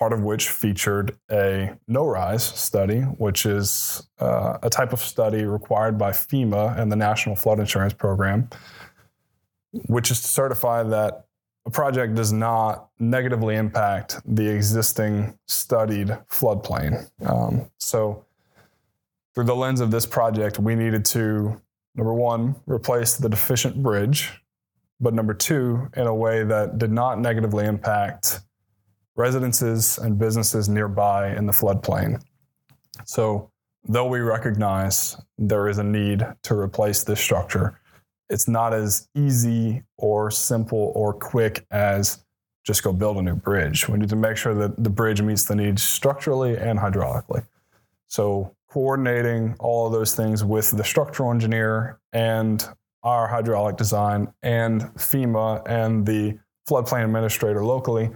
part 0.00 0.12
of 0.12 0.24
which 0.24 0.48
featured 0.48 1.16
a 1.30 1.76
no 1.86 2.04
rise 2.08 2.42
study, 2.42 3.02
which 3.02 3.46
is 3.46 4.08
uh, 4.18 4.58
a 4.64 4.70
type 4.70 4.92
of 4.92 4.98
study 4.98 5.44
required 5.44 5.96
by 5.96 6.10
FEMA 6.10 6.76
and 6.76 6.90
the 6.90 6.96
National 6.96 7.36
Flood 7.36 7.60
Insurance 7.60 7.92
Program, 7.92 8.48
which 9.72 10.10
is 10.10 10.20
to 10.20 10.28
certify 10.28 10.82
that 10.82 11.26
a 11.66 11.70
project 11.70 12.14
does 12.14 12.32
not 12.32 12.88
negatively 12.98 13.56
impact 13.56 14.20
the 14.24 14.48
existing 14.48 15.38
studied 15.46 16.08
floodplain. 16.30 17.08
Um, 17.26 17.70
so, 17.78 18.24
through 19.34 19.44
the 19.44 19.56
lens 19.56 19.80
of 19.80 19.90
this 19.90 20.06
project, 20.06 20.58
we 20.58 20.74
needed 20.74 21.04
to, 21.06 21.60
number 21.94 22.14
one, 22.14 22.56
replace 22.66 23.16
the 23.16 23.28
deficient 23.28 23.82
bridge 23.82 24.32
but 25.00 25.14
number 25.14 25.34
two, 25.34 25.88
in 25.96 26.06
a 26.06 26.14
way 26.14 26.44
that 26.44 26.78
did 26.78 26.90
not 26.90 27.20
negatively 27.20 27.66
impact 27.66 28.40
residences 29.16 29.98
and 29.98 30.18
businesses 30.18 30.68
nearby 30.68 31.34
in 31.34 31.46
the 31.46 31.52
floodplain. 31.52 32.20
So, 33.04 33.50
though 33.84 34.06
we 34.06 34.20
recognize 34.20 35.16
there 35.38 35.68
is 35.68 35.78
a 35.78 35.84
need 35.84 36.26
to 36.42 36.54
replace 36.58 37.04
this 37.04 37.20
structure, 37.20 37.80
it's 38.30 38.48
not 38.48 38.74
as 38.74 39.08
easy 39.14 39.82
or 39.96 40.30
simple 40.30 40.92
or 40.94 41.12
quick 41.12 41.66
as 41.70 42.24
just 42.64 42.82
go 42.82 42.92
build 42.92 43.16
a 43.16 43.22
new 43.22 43.34
bridge. 43.34 43.88
We 43.88 43.98
need 43.98 44.10
to 44.10 44.16
make 44.16 44.36
sure 44.36 44.54
that 44.54 44.82
the 44.82 44.90
bridge 44.90 45.22
meets 45.22 45.44
the 45.44 45.54
needs 45.54 45.82
structurally 45.82 46.56
and 46.56 46.78
hydraulically. 46.78 47.46
So, 48.08 48.54
coordinating 48.70 49.56
all 49.58 49.86
of 49.86 49.92
those 49.92 50.14
things 50.14 50.44
with 50.44 50.76
the 50.76 50.84
structural 50.84 51.30
engineer 51.30 51.98
and 52.12 52.66
our 53.02 53.26
hydraulic 53.26 53.76
design 53.76 54.28
and 54.42 54.82
FEMA 54.96 55.62
and 55.66 56.04
the 56.04 56.38
floodplain 56.68 57.04
administrator 57.04 57.64
locally 57.64 58.10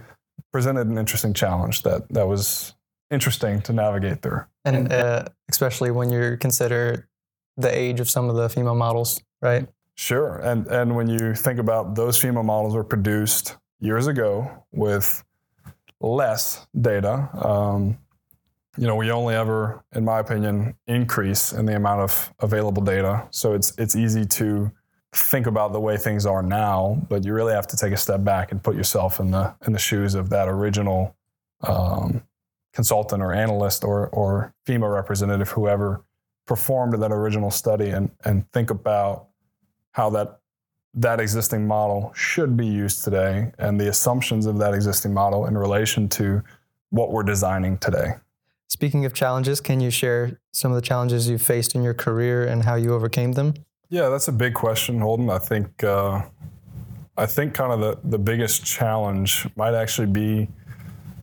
presented 0.51 0.87
an 0.87 0.99
interesting 0.99 1.33
challenge 1.33 1.81
that 1.81 2.07
that 2.13 2.27
was 2.27 2.75
interesting 3.09 3.61
to 3.61 3.73
navigate 3.73 4.21
through. 4.21 4.41
And 4.65 4.93
uh, 4.93 5.25
especially 5.49 5.89
when 5.89 6.11
you 6.11 6.37
consider 6.39 7.07
the 7.57 7.75
age 7.75 7.99
of 7.99 8.09
some 8.09 8.29
of 8.29 8.35
the 8.35 8.47
FEMA 8.47 8.75
models, 8.75 9.21
right? 9.41 9.67
Sure. 9.95 10.37
And 10.37 10.67
and 10.67 10.95
when 10.95 11.07
you 11.07 11.35
think 11.35 11.59
about 11.59 11.95
those 11.95 12.19
FEMA 12.19 12.43
models 12.43 12.73
were 12.75 12.83
produced 12.83 13.57
years 13.79 14.07
ago 14.07 14.65
with 14.71 15.23
less 15.99 16.65
data, 16.79 17.29
um, 17.33 17.97
you 18.77 18.87
know, 18.87 18.95
we 18.95 19.11
only 19.11 19.35
ever, 19.35 19.83
in 19.93 20.03
my 20.03 20.19
opinion, 20.19 20.75
increase 20.87 21.53
in 21.53 21.65
the 21.65 21.75
amount 21.75 22.01
of 22.01 22.33
available 22.39 22.81
data. 22.83 23.27
So 23.29 23.53
it's 23.53 23.73
it's 23.77 23.95
easy 23.95 24.25
to 24.25 24.71
think 25.13 25.45
about 25.45 25.73
the 25.73 25.79
way 25.79 25.95
things 25.95 26.25
are 26.25 26.41
now, 26.41 26.99
but 27.07 27.23
you 27.23 27.33
really 27.33 27.53
have 27.53 27.67
to 27.67 27.77
take 27.77 27.93
a 27.93 27.97
step 27.97 28.23
back 28.23 28.51
and 28.51 28.63
put 28.63 28.75
yourself 28.75 29.19
in 29.19 29.29
the 29.29 29.53
in 29.67 29.73
the 29.73 29.79
shoes 29.79 30.15
of 30.15 30.29
that 30.31 30.47
original 30.47 31.15
um, 31.61 32.23
consultant 32.73 33.21
or 33.21 33.31
analyst 33.31 33.83
or 33.83 34.07
or 34.07 34.55
FEMA 34.65 34.91
representative, 34.91 35.49
whoever 35.49 36.03
performed 36.47 36.99
that 36.99 37.11
original 37.11 37.51
study, 37.51 37.89
and 37.89 38.09
and 38.25 38.51
think 38.51 38.71
about 38.71 39.27
how 39.93 40.09
that 40.11 40.39
that 40.95 41.19
existing 41.19 41.65
model 41.65 42.11
should 42.13 42.55
be 42.55 42.67
used 42.67 43.03
today 43.03 43.51
and 43.57 43.79
the 43.79 43.89
assumptions 43.89 44.45
of 44.45 44.59
that 44.59 44.75
existing 44.75 45.11
model 45.11 45.47
in 45.47 45.57
relation 45.57 46.07
to 46.07 46.43
what 46.91 47.11
we're 47.11 47.23
designing 47.23 47.79
today. 47.79 48.11
Speaking 48.69 49.03
of 49.05 49.13
challenges, 49.13 49.59
can 49.59 49.79
you 49.79 49.89
share 49.89 50.39
some 50.51 50.71
of 50.71 50.75
the 50.75 50.81
challenges 50.81 51.27
you 51.27 51.39
faced 51.39 51.73
in 51.73 51.81
your 51.83 51.95
career 51.95 52.45
and 52.45 52.63
how 52.63 52.75
you 52.75 52.93
overcame 52.93 53.31
them? 53.31 53.55
Yeah, 53.89 54.09
that's 54.09 54.27
a 54.27 54.31
big 54.31 54.53
question, 54.53 54.99
Holden. 54.99 55.29
I 55.29 55.39
think 55.39 55.83
uh, 55.83 56.23
I 57.17 57.25
think 57.25 57.53
kind 57.53 57.71
of 57.71 57.79
the, 57.79 58.09
the 58.09 58.17
biggest 58.19 58.65
challenge 58.65 59.47
might 59.55 59.75
actually 59.75 60.07
be 60.07 60.49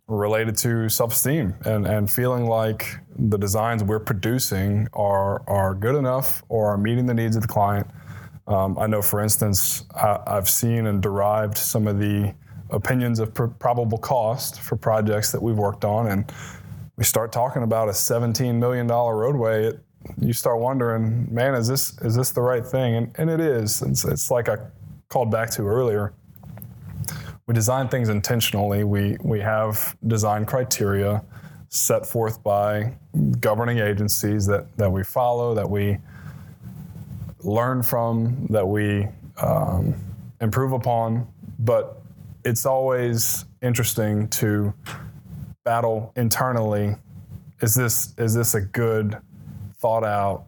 related 0.07 0.57
to 0.57 0.89
self-esteem 0.89 1.55
and, 1.65 1.87
and 1.87 2.11
feeling 2.11 2.47
like 2.47 2.97
the 3.17 3.39
designs 3.39 3.85
we're 3.85 4.01
producing 4.01 4.89
are 4.93 5.43
are 5.49 5.75
good 5.75 5.95
enough 5.95 6.43
or 6.49 6.69
are 6.69 6.79
meeting 6.79 7.07
the 7.07 7.15
needs 7.15 7.37
of 7.37 7.43
the 7.43 7.49
client. 7.49 7.87
Um, 8.51 8.77
I 8.81 8.89
know, 8.89 9.01
for 9.01 9.21
instance, 9.21 9.85
I, 9.95 10.21
have 10.27 10.49
seen 10.49 10.87
and 10.87 11.01
derived 11.01 11.57
some 11.57 11.87
of 11.87 12.01
the 12.01 12.35
opinions 12.71 13.21
of 13.21 13.33
pr- 13.33 13.45
probable 13.45 13.97
cost 13.97 14.61
for 14.61 14.75
projects 14.75 15.31
that 15.31 15.41
we've 15.41 15.57
worked 15.57 15.85
on, 15.85 16.09
and 16.09 16.33
we 16.97 17.05
start 17.05 17.31
talking 17.31 17.63
about 17.63 17.89
a 17.89 17.93
$17 17.93 18.57
million 18.57 18.89
roadway, 18.89 19.67
it, 19.67 19.79
you 20.19 20.33
start 20.33 20.59
wondering, 20.59 21.33
man, 21.33 21.55
is 21.55 21.69
this 21.69 21.97
is 22.01 22.17
this 22.17 22.33
the 22.33 22.41
right 22.41 22.67
thing? 22.67 22.97
And, 22.97 23.13
and 23.19 23.31
it 23.31 23.39
is. 23.39 23.83
It's, 23.83 24.05
it's 24.05 24.31
like 24.31 24.49
I 24.49 24.57
called 25.11 25.31
back 25.31 25.51
to 25.51 25.63
earlier. 25.63 26.13
We 27.47 27.55
design 27.55 27.89
things 27.89 28.09
intentionally. 28.09 28.83
We 28.83 29.17
we 29.23 29.41
have 29.41 29.97
design 30.07 30.47
criteria 30.47 31.23
set 31.69 32.07
forth 32.07 32.43
by 32.43 32.95
governing 33.41 33.79
agencies 33.79 34.47
that 34.47 34.75
that 34.79 34.91
we 34.91 35.05
follow, 35.05 35.55
that 35.55 35.69
we 35.69 35.99
learn 37.43 37.83
from, 37.83 38.47
that 38.51 38.67
we 38.67 39.09
um, 39.43 39.95
improve 40.41 40.73
upon. 40.73 41.27
But 41.59 42.01
it's 42.45 42.67
always 42.67 43.45
interesting 43.63 44.29
to 44.29 44.73
battle 45.65 46.13
internally. 46.17 46.97
Is 47.61 47.75
this 47.75 48.15
is 48.17 48.35
this 48.35 48.55
a 48.55 48.61
good 48.61 49.19
thought 49.79 50.05
out 50.05 50.45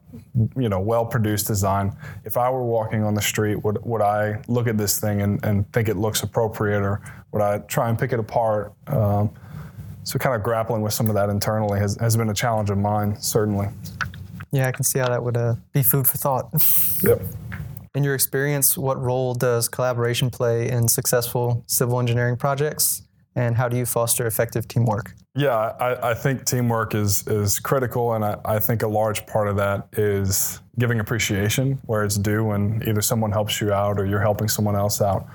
you 0.57 0.69
know 0.69 0.81
well 0.81 1.05
produced 1.05 1.47
design? 1.47 1.97
If 2.25 2.37
i 2.37 2.49
were 2.51 2.65
walking 2.65 3.03
on 3.03 3.15
the 3.15 3.23
street 3.23 3.57
would, 3.65 3.85
would 3.85 4.03
i 4.03 4.43
look 4.49 4.67
at 4.67 4.79
this 4.79 4.99
thing 4.99 5.23
and, 5.23 5.45
and 5.45 5.71
think 5.73 5.89
it 5.89 5.97
looks 5.97 6.23
appropriate 6.23 6.81
or 6.81 7.01
would 7.33 7.43
i 7.43 7.59
try 7.59 7.89
and 7.89 7.99
pick 7.99 8.13
it 8.13 8.19
apart? 8.19 8.73
Um, 8.87 9.31
so 10.05 10.19
kind 10.19 10.35
of 10.35 10.43
grappling 10.43 10.83
with 10.83 10.93
some 10.93 11.09
of 11.09 11.15
that 11.15 11.29
internally 11.29 11.79
has, 11.79 11.97
has 12.01 12.17
been 12.17 12.31
a 12.31 12.35
challenge 12.35 12.71
of 12.71 12.79
mine 12.79 13.21
certainly 13.21 13.69
yeah 14.53 14.69
i 14.69 14.73
can 14.73 14.85
see 14.85 14.99
how 14.99 15.09
that 15.09 15.23
would 15.23 15.37
uh, 15.37 15.55
be 15.73 15.83
food 15.83 16.07
for 16.07 16.19
thought 16.19 16.51
yep 17.03 17.21
in 17.95 18.05
your 18.05 18.15
experience 18.15 18.79
what 18.79 19.01
role 19.01 19.35
does 19.35 19.69
collaboration 19.69 20.31
play 20.31 20.69
in 20.69 20.89
successful 20.89 21.65
civil 21.67 21.99
engineering 21.99 22.37
projects 22.37 23.03
and 23.35 23.57
how 23.57 23.69
do 23.69 23.77
you 23.77 23.87
foster 23.87 24.27
effective 24.27 24.69
teamwork? 24.69 25.15
Yeah, 25.35 25.57
I, 25.57 26.11
I 26.11 26.15
think 26.15 26.45
teamwork 26.45 26.95
is 26.95 27.27
is 27.27 27.59
critical, 27.59 28.13
and 28.13 28.25
I, 28.25 28.37
I, 28.45 28.59
think 28.59 28.83
a 28.83 28.89
large 28.89 29.27
part 29.27 29.49
of 29.49 29.57
that 29.57 29.89
is 29.93 30.61
giving 30.79 31.01
appreciation 31.01 31.79
where 31.87 32.05
it's 32.05 32.19
due 32.19 32.45
when 32.45 32.83
either 32.87 33.01
someone 33.01 33.33
helps 33.33 33.61
you 33.61 33.73
out 33.73 33.99
or 33.99 34.05
you're 34.05 34.21
helping 34.21 34.49
someone 34.49 34.77
else 34.77 35.01
out. 35.01 35.27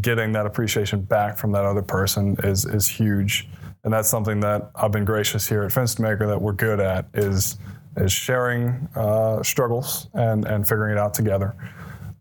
Getting 0.00 0.32
that 0.32 0.46
appreciation 0.46 1.02
back 1.02 1.38
from 1.38 1.52
that 1.52 1.64
other 1.64 1.82
person 1.82 2.36
is 2.42 2.64
is 2.64 2.88
huge, 2.88 3.48
and 3.84 3.92
that's 3.92 4.08
something 4.08 4.40
that 4.40 4.72
I've 4.74 4.92
been 4.92 5.04
gracious 5.04 5.48
here 5.48 5.62
at 5.62 5.70
Fenstermaker 5.70 6.26
that 6.26 6.40
we're 6.40 6.52
good 6.52 6.80
at 6.80 7.06
is 7.14 7.56
is 7.96 8.12
sharing 8.12 8.88
uh, 8.96 9.42
struggles 9.42 10.08
and 10.14 10.44
and 10.44 10.66
figuring 10.66 10.92
it 10.92 10.98
out 10.98 11.14
together. 11.14 11.54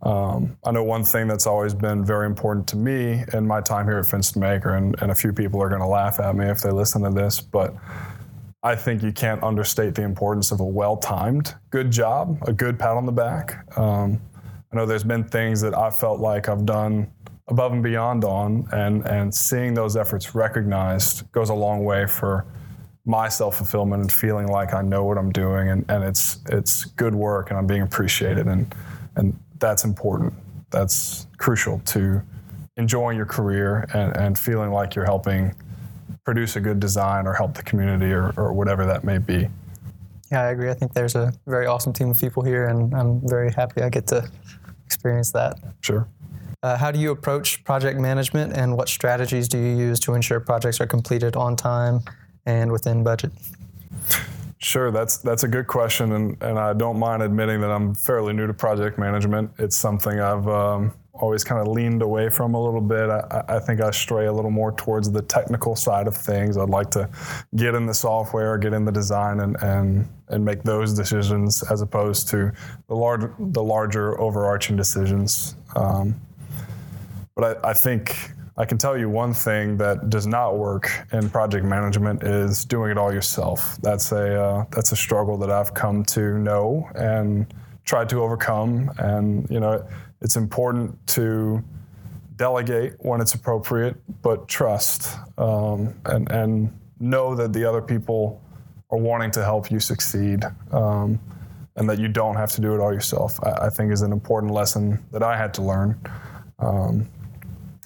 Um, 0.03 0.57
I 0.65 0.71
know 0.71 0.83
one 0.83 1.03
thing 1.03 1.27
that's 1.27 1.47
always 1.47 1.73
been 1.73 2.03
very 2.03 2.25
important 2.25 2.67
to 2.67 2.75
me 2.75 3.23
in 3.33 3.47
my 3.47 3.61
time 3.61 3.85
here 3.87 3.99
at 3.99 4.05
Fenstermaker, 4.05 4.77
and, 4.77 5.01
and 5.01 5.11
a 5.11 5.15
few 5.15 5.31
people 5.31 5.61
are 5.61 5.69
going 5.69 5.81
to 5.81 5.87
laugh 5.87 6.19
at 6.19 6.35
me 6.35 6.45
if 6.45 6.61
they 6.61 6.71
listen 6.71 7.03
to 7.03 7.09
this, 7.09 7.39
but 7.39 7.73
I 8.63 8.75
think 8.75 9.01
you 9.01 9.13
can't 9.13 9.41
understate 9.43 9.95
the 9.95 10.03
importance 10.03 10.51
of 10.51 10.59
a 10.59 10.65
well 10.65 10.97
timed 10.97 11.55
good 11.69 11.89
job, 11.89 12.37
a 12.47 12.53
good 12.53 12.77
pat 12.77 12.91
on 12.91 13.05
the 13.05 13.11
back. 13.11 13.65
Um, 13.77 14.21
I 14.71 14.75
know 14.75 14.85
there's 14.85 15.03
been 15.03 15.23
things 15.23 15.61
that 15.61 15.77
I 15.77 15.89
felt 15.89 16.19
like 16.19 16.49
I've 16.49 16.65
done 16.65 17.11
above 17.47 17.71
and 17.71 17.83
beyond 17.83 18.25
on, 18.25 18.67
and, 18.71 19.05
and 19.05 19.33
seeing 19.33 19.73
those 19.73 19.95
efforts 19.95 20.35
recognized 20.35 21.31
goes 21.31 21.49
a 21.49 21.53
long 21.53 21.85
way 21.85 22.07
for 22.07 22.45
my 23.05 23.27
self 23.27 23.57
fulfillment 23.57 24.01
and 24.01 24.11
feeling 24.11 24.47
like 24.47 24.73
I 24.73 24.81
know 24.81 25.03
what 25.03 25.17
I'm 25.17 25.31
doing 25.31 25.69
and, 25.69 25.85
and 25.89 26.03
it's 26.03 26.39
it's 26.49 26.85
good 26.85 27.13
work 27.13 27.49
and 27.49 27.57
I'm 27.57 27.67
being 27.67 27.81
appreciated 27.81 28.47
and 28.47 28.73
and 29.15 29.37
that's 29.59 29.83
important. 29.83 30.33
That's 30.71 31.27
crucial 31.37 31.79
to 31.85 32.21
enjoying 32.77 33.17
your 33.17 33.25
career 33.25 33.87
and, 33.93 34.15
and 34.17 34.39
feeling 34.39 34.71
like 34.71 34.95
you're 34.95 35.05
helping 35.05 35.53
produce 36.25 36.55
a 36.55 36.59
good 36.59 36.79
design 36.79 37.27
or 37.27 37.33
help 37.33 37.53
the 37.53 37.63
community 37.63 38.11
or, 38.11 38.33
or 38.37 38.53
whatever 38.53 38.85
that 38.85 39.03
may 39.03 39.17
be. 39.17 39.47
Yeah, 40.31 40.41
I 40.41 40.49
agree. 40.49 40.69
I 40.69 40.73
think 40.73 40.93
there's 40.93 41.15
a 41.15 41.31
very 41.45 41.67
awesome 41.67 41.93
team 41.93 42.09
of 42.09 42.19
people 42.19 42.41
here, 42.43 42.67
and 42.67 42.93
I'm 42.95 43.21
very 43.27 43.51
happy 43.51 43.83
I 43.83 43.89
get 43.89 44.07
to 44.07 44.27
experience 44.85 45.31
that. 45.33 45.59
Sure. 45.81 46.07
Uh, 46.63 46.77
how 46.77 46.91
do 46.91 46.99
you 46.99 47.11
approach 47.11 47.63
project 47.65 47.99
management, 47.99 48.53
and 48.57 48.75
what 48.75 48.89
strategies 48.89 49.47
do 49.47 49.59
you 49.59 49.77
use 49.77 49.99
to 49.99 50.13
ensure 50.13 50.39
projects 50.39 50.81
are 50.81 50.87
completed 50.87 51.35
on 51.35 51.55
time 51.55 51.99
and 52.45 52.71
within 52.71 53.03
budget? 53.03 53.31
Sure, 54.63 54.91
that's 54.91 55.17
that's 55.17 55.43
a 55.43 55.47
good 55.47 55.67
question, 55.67 56.13
and, 56.13 56.41
and 56.41 56.57
I 56.57 56.71
don't 56.71 56.97
mind 56.97 57.21
admitting 57.21 57.59
that 57.61 57.69
I'm 57.69 57.93
fairly 57.93 58.31
new 58.31 58.47
to 58.47 58.53
project 58.53 58.97
management. 58.97 59.51
It's 59.59 59.75
something 59.75 60.21
I've 60.21 60.47
um, 60.47 60.93
always 61.13 61.43
kind 61.43 61.59
of 61.59 61.67
leaned 61.67 62.01
away 62.01 62.29
from 62.29 62.53
a 62.53 62.63
little 62.63 62.81
bit. 62.81 63.09
I, 63.09 63.43
I, 63.49 63.59
think 63.59 63.81
I 63.81 63.91
stray 63.91 64.25
a 64.25 64.33
little 64.33 64.49
more 64.49 64.71
towards 64.71 65.11
the 65.11 65.21
technical 65.21 65.75
side 65.75 66.07
of 66.07 66.15
things. 66.15 66.57
I'd 66.57 66.69
like 66.69 66.89
to 66.91 67.09
get 67.55 67.75
in 67.75 67.85
the 67.85 67.93
software, 67.93 68.57
get 68.57 68.73
in 68.73 68.85
the 68.85 68.91
design, 68.91 69.41
and 69.41 69.57
and, 69.61 70.07
and 70.29 70.45
make 70.45 70.63
those 70.63 70.93
decisions 70.93 71.61
as 71.63 71.81
opposed 71.81 72.29
to 72.29 72.53
the 72.87 72.95
large 72.95 73.29
the 73.37 73.63
larger 73.63 74.19
overarching 74.19 74.77
decisions. 74.77 75.55
Um, 75.75 76.15
but 77.35 77.65
I, 77.65 77.71
I 77.71 77.73
think 77.73 78.31
I 78.55 78.65
can 78.65 78.77
tell 78.77 78.95
you 78.95 79.09
one 79.09 79.33
thing 79.33 79.77
that 79.77 80.11
does 80.11 80.27
not 80.27 80.57
work 80.57 81.07
in 81.11 81.29
project 81.29 81.65
management 81.65 82.21
is 82.21 82.65
doing 82.65 82.91
it 82.91 82.97
all 82.99 83.11
yourself. 83.11 83.77
That's 83.81 84.11
a 84.11 84.41
uh, 84.41 84.65
that's 84.69 84.91
a 84.91 84.95
struggle 84.95 85.37
that 85.37 85.49
I've 85.49 85.73
come 85.73 86.03
to 86.05 86.37
know 86.37 86.87
and 86.93 87.51
try 87.83 88.05
to 88.05 88.21
overcome. 88.21 88.91
And 88.99 89.49
you 89.49 89.59
know, 89.59 89.83
it's 90.21 90.35
important 90.35 90.95
to 91.07 91.63
delegate 92.35 92.93
when 92.99 93.21
it's 93.21 93.33
appropriate, 93.33 93.95
but 94.21 94.47
trust 94.47 95.17
um, 95.39 95.95
and 96.05 96.31
and 96.31 96.79
know 96.99 97.33
that 97.33 97.53
the 97.53 97.65
other 97.65 97.81
people 97.81 98.39
are 98.91 98.99
wanting 98.99 99.31
to 99.31 99.43
help 99.43 99.71
you 99.71 99.79
succeed. 99.79 100.43
Um, 100.71 101.19
and 101.75 101.89
that 101.89 101.97
you 101.97 102.07
don't 102.07 102.35
have 102.35 102.51
to 102.51 102.61
do 102.61 102.75
it 102.75 102.79
all 102.79 102.93
yourself, 102.93 103.39
I, 103.43 103.65
I, 103.65 103.69
think 103.71 103.91
is 103.91 104.03
an 104.03 104.11
important 104.11 104.53
lesson 104.53 105.03
that 105.11 105.23
I 105.23 105.35
had 105.35 105.55
to 105.55 105.63
learn. 105.63 105.99
Um, 106.59 107.09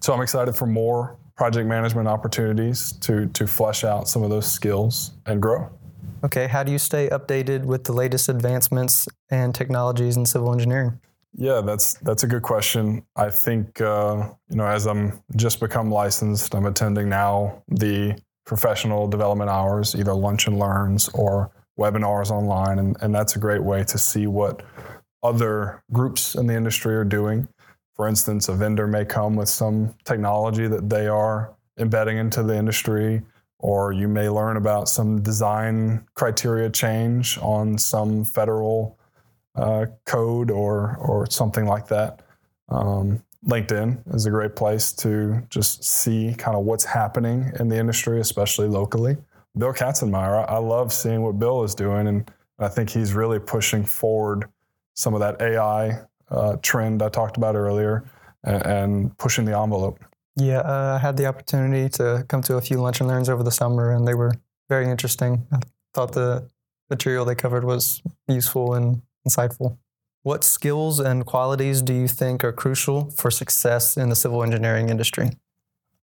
so 0.07 0.13
I'm 0.13 0.21
excited 0.21 0.55
for 0.55 0.65
more 0.65 1.17
project 1.35 1.67
management 1.67 2.07
opportunities 2.07 2.93
to 3.01 3.25
to 3.27 3.45
flesh 3.45 3.83
out 3.83 4.07
some 4.07 4.23
of 4.23 4.29
those 4.29 4.49
skills 4.49 5.11
and 5.25 5.41
grow. 5.41 5.69
Okay, 6.23 6.47
how 6.47 6.63
do 6.63 6.71
you 6.71 6.79
stay 6.79 7.09
updated 7.09 7.65
with 7.65 7.83
the 7.83 7.91
latest 7.91 8.29
advancements 8.29 9.09
and 9.31 9.53
technologies 9.53 10.15
in 10.15 10.25
civil 10.25 10.53
engineering? 10.53 10.97
Yeah, 11.33 11.59
that's 11.59 11.95
that's 11.95 12.23
a 12.23 12.27
good 12.27 12.41
question. 12.41 13.03
I 13.17 13.29
think 13.29 13.81
uh, 13.81 14.29
you 14.49 14.55
know 14.55 14.65
as 14.65 14.87
I'm 14.87 15.21
just 15.35 15.59
become 15.59 15.91
licensed, 15.91 16.55
I'm 16.55 16.67
attending 16.67 17.09
now 17.09 17.61
the 17.67 18.17
professional 18.45 19.09
development 19.09 19.49
hours, 19.49 19.93
either 19.93 20.13
lunch 20.13 20.47
and 20.47 20.57
learns 20.57 21.09
or 21.09 21.51
webinars 21.77 22.31
online, 22.31 22.79
and, 22.79 22.95
and 23.01 23.13
that's 23.13 23.35
a 23.35 23.39
great 23.39 23.61
way 23.61 23.83
to 23.83 23.97
see 23.97 24.25
what 24.25 24.63
other 25.21 25.83
groups 25.91 26.35
in 26.35 26.47
the 26.47 26.53
industry 26.53 26.95
are 26.95 27.03
doing. 27.03 27.45
For 27.97 28.07
instance, 28.07 28.47
a 28.47 28.53
vendor 28.53 28.87
may 28.87 29.03
come 29.03 29.35
with 29.35 29.49
some 29.49 29.93
technology 30.05 30.67
that 30.67 30.89
they 30.89 31.07
are 31.07 31.53
embedding 31.79 32.17
into 32.17 32.43
the 32.43 32.55
industry, 32.55 33.23
or 33.59 33.91
you 33.91 34.07
may 34.07 34.29
learn 34.29 34.55
about 34.55 34.87
some 34.87 35.21
design 35.21 36.05
criteria 36.13 36.69
change 36.69 37.39
on 37.39 37.77
some 37.77 38.23
federal 38.23 38.97
uh, 39.55 39.87
code 40.05 40.51
or 40.51 40.95
or 40.97 41.29
something 41.29 41.65
like 41.65 41.87
that. 41.87 42.21
Um, 42.69 43.23
LinkedIn 43.45 44.13
is 44.13 44.25
a 44.25 44.29
great 44.29 44.55
place 44.55 44.91
to 44.91 45.41
just 45.49 45.83
see 45.83 46.35
kind 46.37 46.55
of 46.55 46.65
what's 46.65 46.83
happening 46.83 47.51
in 47.59 47.67
the 47.67 47.77
industry, 47.77 48.19
especially 48.19 48.67
locally. 48.67 49.17
Bill 49.57 49.73
Katzenmeier. 49.73 50.47
I, 50.47 50.55
I 50.55 50.57
love 50.57 50.93
seeing 50.93 51.23
what 51.23 51.39
Bill 51.39 51.63
is 51.63 51.73
doing, 51.73 52.07
and 52.07 52.31
I 52.59 52.67
think 52.67 52.89
he's 52.89 53.13
really 53.13 53.39
pushing 53.39 53.83
forward 53.83 54.45
some 54.93 55.13
of 55.13 55.19
that 55.19 55.41
AI 55.41 56.01
uh, 56.29 56.57
trend 56.61 57.01
I 57.01 57.09
talked 57.09 57.37
about 57.37 57.55
earlier 57.55 58.03
and, 58.43 58.65
and 58.65 59.17
pushing 59.17 59.45
the 59.45 59.57
envelope. 59.57 59.99
Yeah, 60.35 60.59
uh, 60.59 60.95
I 60.95 60.99
had 60.99 61.17
the 61.17 61.25
opportunity 61.25 61.89
to 61.97 62.25
come 62.27 62.41
to 62.43 62.57
a 62.57 62.61
few 62.61 62.77
lunch 62.77 62.99
and 62.99 63.09
learns 63.09 63.27
over 63.29 63.43
the 63.43 63.51
summer, 63.51 63.91
and 63.91 64.07
they 64.07 64.13
were 64.13 64.33
very 64.69 64.87
interesting. 64.89 65.47
I 65.51 65.59
thought 65.93 66.11
the 66.11 66.47
material 66.89 67.25
they 67.25 67.35
covered 67.35 67.63
was 67.63 68.01
useful 68.27 68.73
and 68.73 69.01
insightful. 69.27 69.77
What 70.23 70.43
skills 70.43 70.99
and 70.99 71.25
qualities 71.25 71.81
do 71.81 71.93
you 71.93 72.07
think 72.07 72.43
are 72.43 72.51
crucial 72.51 73.09
for 73.11 73.31
success 73.31 73.97
in 73.97 74.09
the 74.09 74.15
civil 74.15 74.43
engineering 74.43 74.89
industry? 74.89 75.31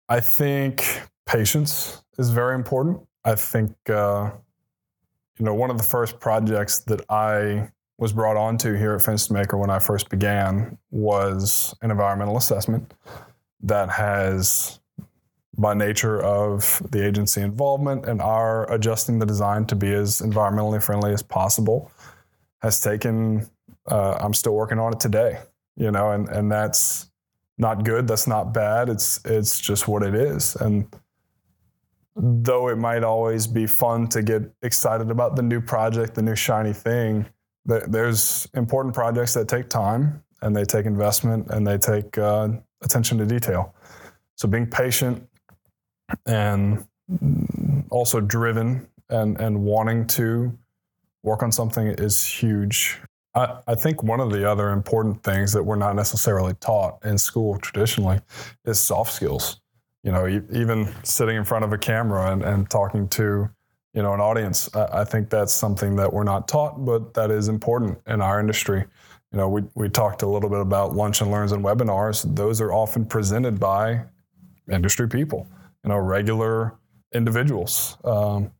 I 0.08 0.20
think 0.20 1.02
patience 1.26 2.02
is 2.18 2.30
very 2.30 2.54
important. 2.54 3.06
I 3.24 3.34
think, 3.34 3.72
uh, 3.88 4.30
you 5.38 5.44
know, 5.44 5.54
one 5.54 5.70
of 5.70 5.78
the 5.78 5.84
first 5.84 6.20
projects 6.20 6.80
that 6.80 7.02
I 7.08 7.70
was 7.98 8.12
brought 8.12 8.36
onto 8.36 8.74
here 8.74 8.94
at 8.94 9.00
Fenstermaker 9.00 9.58
when 9.58 9.70
I 9.70 9.78
first 9.78 10.08
began 10.08 10.78
was 10.90 11.74
an 11.82 11.90
environmental 11.90 12.36
assessment 12.36 12.92
that 13.62 13.88
has, 13.88 14.80
by 15.56 15.74
nature 15.74 16.20
of 16.20 16.82
the 16.90 17.06
agency 17.06 17.40
involvement 17.40 18.06
and 18.06 18.20
our 18.20 18.70
adjusting 18.72 19.18
the 19.18 19.26
design 19.26 19.64
to 19.66 19.76
be 19.76 19.92
as 19.92 20.20
environmentally 20.20 20.82
friendly 20.82 21.12
as 21.12 21.22
possible, 21.22 21.90
has 22.62 22.80
taken. 22.80 23.48
Uh, 23.86 24.16
I'm 24.20 24.34
still 24.34 24.54
working 24.54 24.78
on 24.78 24.94
it 24.94 25.00
today, 25.00 25.38
you 25.76 25.90
know, 25.90 26.10
and 26.10 26.28
and 26.28 26.50
that's 26.50 27.10
not 27.58 27.84
good. 27.84 28.08
That's 28.08 28.26
not 28.26 28.52
bad. 28.52 28.88
It's 28.88 29.20
it's 29.24 29.60
just 29.60 29.86
what 29.86 30.02
it 30.02 30.14
is, 30.14 30.56
and 30.56 30.86
though 32.16 32.68
it 32.68 32.76
might 32.76 33.04
always 33.04 33.46
be 33.46 33.66
fun 33.66 34.08
to 34.08 34.22
get 34.22 34.42
excited 34.62 35.10
about 35.10 35.36
the 35.36 35.42
new 35.42 35.60
project, 35.60 36.14
the 36.14 36.22
new 36.22 36.34
shiny 36.34 36.72
thing, 36.72 37.26
there's 37.64 38.46
important 38.54 38.94
projects 38.94 39.34
that 39.34 39.48
take 39.48 39.68
time 39.68 40.22
and 40.42 40.54
they 40.54 40.64
take 40.64 40.86
investment 40.86 41.48
and 41.50 41.66
they 41.66 41.78
take 41.78 42.18
uh, 42.18 42.48
attention 42.82 43.18
to 43.18 43.26
detail. 43.26 43.74
So 44.36 44.48
being 44.48 44.66
patient 44.66 45.26
and 46.26 46.86
also 47.90 48.20
driven 48.20 48.88
and, 49.08 49.40
and 49.40 49.62
wanting 49.62 50.06
to 50.08 50.56
work 51.22 51.42
on 51.42 51.50
something 51.50 51.86
is 51.86 52.24
huge. 52.24 53.00
I, 53.34 53.58
I 53.66 53.74
think 53.74 54.02
one 54.02 54.20
of 54.20 54.30
the 54.30 54.48
other 54.48 54.70
important 54.70 55.22
things 55.22 55.52
that 55.52 55.62
we're 55.62 55.76
not 55.76 55.96
necessarily 55.96 56.54
taught 56.60 57.04
in 57.04 57.18
school 57.18 57.58
traditionally 57.58 58.20
is 58.64 58.80
soft 58.80 59.12
skills. 59.12 59.60
You 60.02 60.12
know, 60.12 60.28
even 60.28 60.92
sitting 61.02 61.36
in 61.36 61.44
front 61.44 61.64
of 61.64 61.72
a 61.72 61.78
camera 61.78 62.30
and, 62.30 62.42
and 62.42 62.68
talking 62.68 63.08
to 63.08 63.48
you 63.94 64.02
know 64.02 64.12
an 64.12 64.20
audience. 64.20 64.68
I, 64.74 65.00
I 65.00 65.04
think 65.04 65.30
that's 65.30 65.52
something 65.52 65.96
that 65.96 66.12
we're 66.12 66.24
not 66.24 66.48
taught, 66.48 66.84
but 66.84 67.14
that 67.14 67.30
is 67.30 67.48
important 67.48 67.98
in 68.06 68.20
our 68.20 68.40
industry. 68.40 68.84
You 69.32 69.38
know, 69.38 69.48
we, 69.48 69.62
we 69.74 69.88
talked 69.88 70.22
a 70.22 70.28
little 70.28 70.50
bit 70.50 70.60
about 70.60 70.94
lunch 70.94 71.20
and 71.20 71.30
learns 71.30 71.52
and 71.52 71.64
webinars. 71.64 72.22
Those 72.36 72.60
are 72.60 72.72
often 72.72 73.04
presented 73.04 73.58
by 73.58 74.04
industry 74.70 75.08
people, 75.08 75.46
you 75.82 75.90
know, 75.90 75.96
regular 75.96 76.74
individuals. 77.12 77.96
Um, 78.04 78.52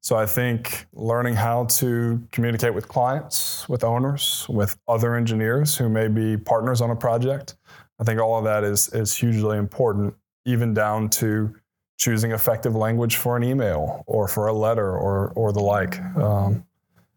so 0.00 0.16
I 0.16 0.26
think 0.26 0.86
learning 0.92 1.34
how 1.34 1.64
to 1.64 2.22
communicate 2.32 2.72
with 2.72 2.88
clients, 2.88 3.68
with 3.68 3.84
owners, 3.84 4.46
with 4.48 4.76
other 4.88 5.14
engineers 5.14 5.76
who 5.76 5.88
may 5.88 6.08
be 6.08 6.36
partners 6.36 6.80
on 6.80 6.90
a 6.90 6.96
project, 6.96 7.56
I 8.00 8.04
think 8.04 8.20
all 8.20 8.38
of 8.38 8.44
that 8.44 8.64
is 8.64 8.88
is 8.94 9.14
hugely 9.16 9.58
important, 9.58 10.14
even 10.44 10.72
down 10.72 11.10
to 11.10 11.54
choosing 11.98 12.30
effective 12.30 12.74
language 12.74 13.16
for 13.16 13.36
an 13.36 13.42
email 13.42 14.04
or 14.06 14.28
for 14.28 14.46
a 14.46 14.52
letter 14.52 14.96
or, 14.96 15.32
or 15.34 15.52
the 15.52 15.60
like. 15.60 16.00
Um, 16.16 16.64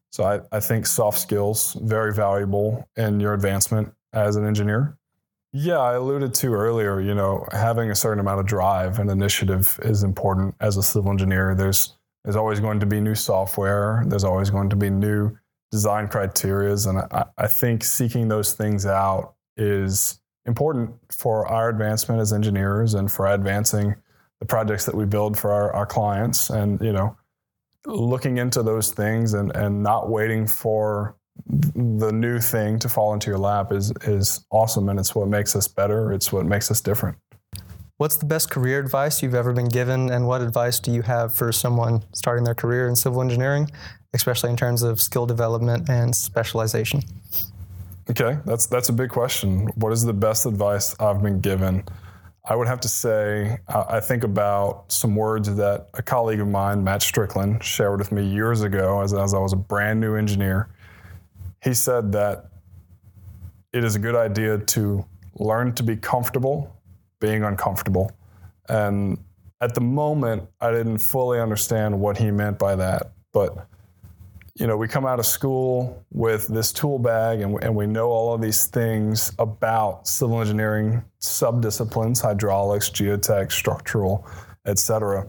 so 0.09 0.23
I, 0.23 0.41
I 0.51 0.59
think 0.59 0.85
soft 0.85 1.19
skills 1.19 1.77
very 1.81 2.13
valuable 2.13 2.89
in 2.97 3.19
your 3.19 3.33
advancement 3.33 3.93
as 4.11 4.35
an 4.35 4.45
engineer. 4.45 4.97
Yeah, 5.53 5.79
I 5.79 5.93
alluded 5.93 6.33
to 6.35 6.53
earlier, 6.53 6.99
you 6.99 7.13
know, 7.13 7.45
having 7.51 7.91
a 7.91 7.95
certain 7.95 8.19
amount 8.19 8.39
of 8.39 8.45
drive 8.45 8.99
and 8.99 9.09
initiative 9.09 9.79
is 9.83 10.03
important 10.03 10.55
as 10.59 10.77
a 10.77 10.83
civil 10.83 11.11
engineer. 11.11 11.55
There's 11.55 11.95
there's 12.23 12.35
always 12.35 12.59
going 12.59 12.79
to 12.79 12.85
be 12.85 13.01
new 13.01 13.15
software, 13.15 14.03
there's 14.05 14.23
always 14.23 14.49
going 14.49 14.69
to 14.69 14.75
be 14.75 14.89
new 14.89 15.35
design 15.71 16.07
criterias. 16.07 16.87
And 16.87 16.99
I, 17.11 17.25
I 17.37 17.47
think 17.47 17.83
seeking 17.83 18.27
those 18.27 18.53
things 18.53 18.85
out 18.85 19.33
is 19.57 20.19
important 20.45 20.91
for 21.11 21.47
our 21.47 21.69
advancement 21.69 22.21
as 22.21 22.31
engineers 22.31 22.93
and 22.93 23.11
for 23.11 23.27
advancing 23.27 23.95
the 24.41 24.45
projects 24.45 24.85
that 24.85 24.95
we 24.95 25.05
build 25.05 25.37
for 25.37 25.53
our, 25.53 25.71
our 25.71 25.85
clients 25.85 26.49
and 26.49 26.81
you 26.81 26.91
know 26.91 27.15
looking 27.85 28.37
into 28.37 28.61
those 28.61 28.91
things 28.91 29.33
and 29.33 29.55
and 29.55 29.81
not 29.81 30.09
waiting 30.09 30.45
for 30.45 31.15
the 31.47 32.11
new 32.11 32.39
thing 32.39 32.77
to 32.79 32.89
fall 32.89 33.13
into 33.13 33.29
your 33.29 33.39
lap 33.39 33.71
is 33.71 33.93
is 34.01 34.45
awesome 34.51 34.89
and 34.89 34.99
it's 34.99 35.15
what 35.15 35.27
makes 35.27 35.55
us 35.55 35.67
better. 35.67 36.11
It's 36.11 36.33
what 36.33 36.45
makes 36.45 36.69
us 36.69 36.81
different. 36.81 37.17
What's 37.97 38.15
the 38.15 38.25
best 38.25 38.49
career 38.49 38.79
advice 38.79 39.21
you've 39.21 39.35
ever 39.35 39.53
been 39.53 39.69
given 39.69 40.09
and 40.09 40.27
what 40.27 40.41
advice 40.41 40.79
do 40.79 40.91
you 40.91 41.03
have 41.03 41.35
for 41.35 41.51
someone 41.51 42.03
starting 42.13 42.43
their 42.43 42.55
career 42.55 42.87
in 42.89 42.95
civil 42.95 43.21
engineering 43.21 43.69
especially 44.13 44.49
in 44.49 44.57
terms 44.57 44.83
of 44.83 44.99
skill 44.99 45.25
development 45.25 45.87
and 45.87 46.13
specialization? 46.13 47.01
Okay 48.09 48.39
that's 48.45 48.65
that's 48.65 48.89
a 48.89 48.93
big 48.93 49.09
question. 49.09 49.67
What 49.75 49.93
is 49.93 50.03
the 50.03 50.13
best 50.13 50.45
advice 50.45 50.95
i've 50.99 51.21
been 51.21 51.39
given 51.39 51.83
I 52.43 52.55
would 52.55 52.67
have 52.67 52.79
to 52.81 52.87
say, 52.87 53.59
I 53.67 53.99
think 53.99 54.23
about 54.23 54.91
some 54.91 55.15
words 55.15 55.53
that 55.55 55.89
a 55.93 56.01
colleague 56.01 56.39
of 56.39 56.47
mine, 56.47 56.83
Matt 56.83 57.03
Strickland, 57.03 57.63
shared 57.63 57.99
with 57.99 58.11
me 58.11 58.25
years 58.25 58.63
ago 58.63 59.01
as, 59.01 59.13
as 59.13 59.35
I 59.35 59.37
was 59.37 59.53
a 59.53 59.57
brand 59.57 59.99
new 59.99 60.15
engineer. 60.15 60.69
He 61.63 61.75
said 61.75 62.11
that 62.13 62.47
it 63.73 63.83
is 63.83 63.95
a 63.95 63.99
good 63.99 64.15
idea 64.15 64.57
to 64.57 65.05
learn 65.35 65.73
to 65.75 65.83
be 65.83 65.95
comfortable 65.95 66.75
being 67.19 67.43
uncomfortable. 67.43 68.11
And 68.67 69.19
at 69.61 69.75
the 69.75 69.81
moment, 69.81 70.49
I 70.59 70.71
didn't 70.71 70.97
fully 70.97 71.39
understand 71.39 71.99
what 71.99 72.17
he 72.17 72.31
meant 72.31 72.57
by 72.57 72.75
that. 72.75 73.11
But 73.31 73.67
you 74.55 74.67
know, 74.67 74.75
we 74.75 74.87
come 74.87 75.05
out 75.05 75.19
of 75.19 75.25
school 75.25 76.05
with 76.11 76.47
this 76.47 76.73
tool 76.73 76.99
bag 76.99 77.41
and, 77.41 77.61
and 77.63 77.75
we 77.75 77.87
know 77.87 78.09
all 78.09 78.33
of 78.33 78.41
these 78.41 78.65
things 78.65 79.31
about 79.39 80.07
civil 80.07 80.41
engineering 80.41 81.03
subdisciplines, 81.21 82.21
hydraulics, 82.21 82.89
geotech, 82.89 83.51
structural, 83.51 84.27
et 84.65 84.77
cetera. 84.77 85.27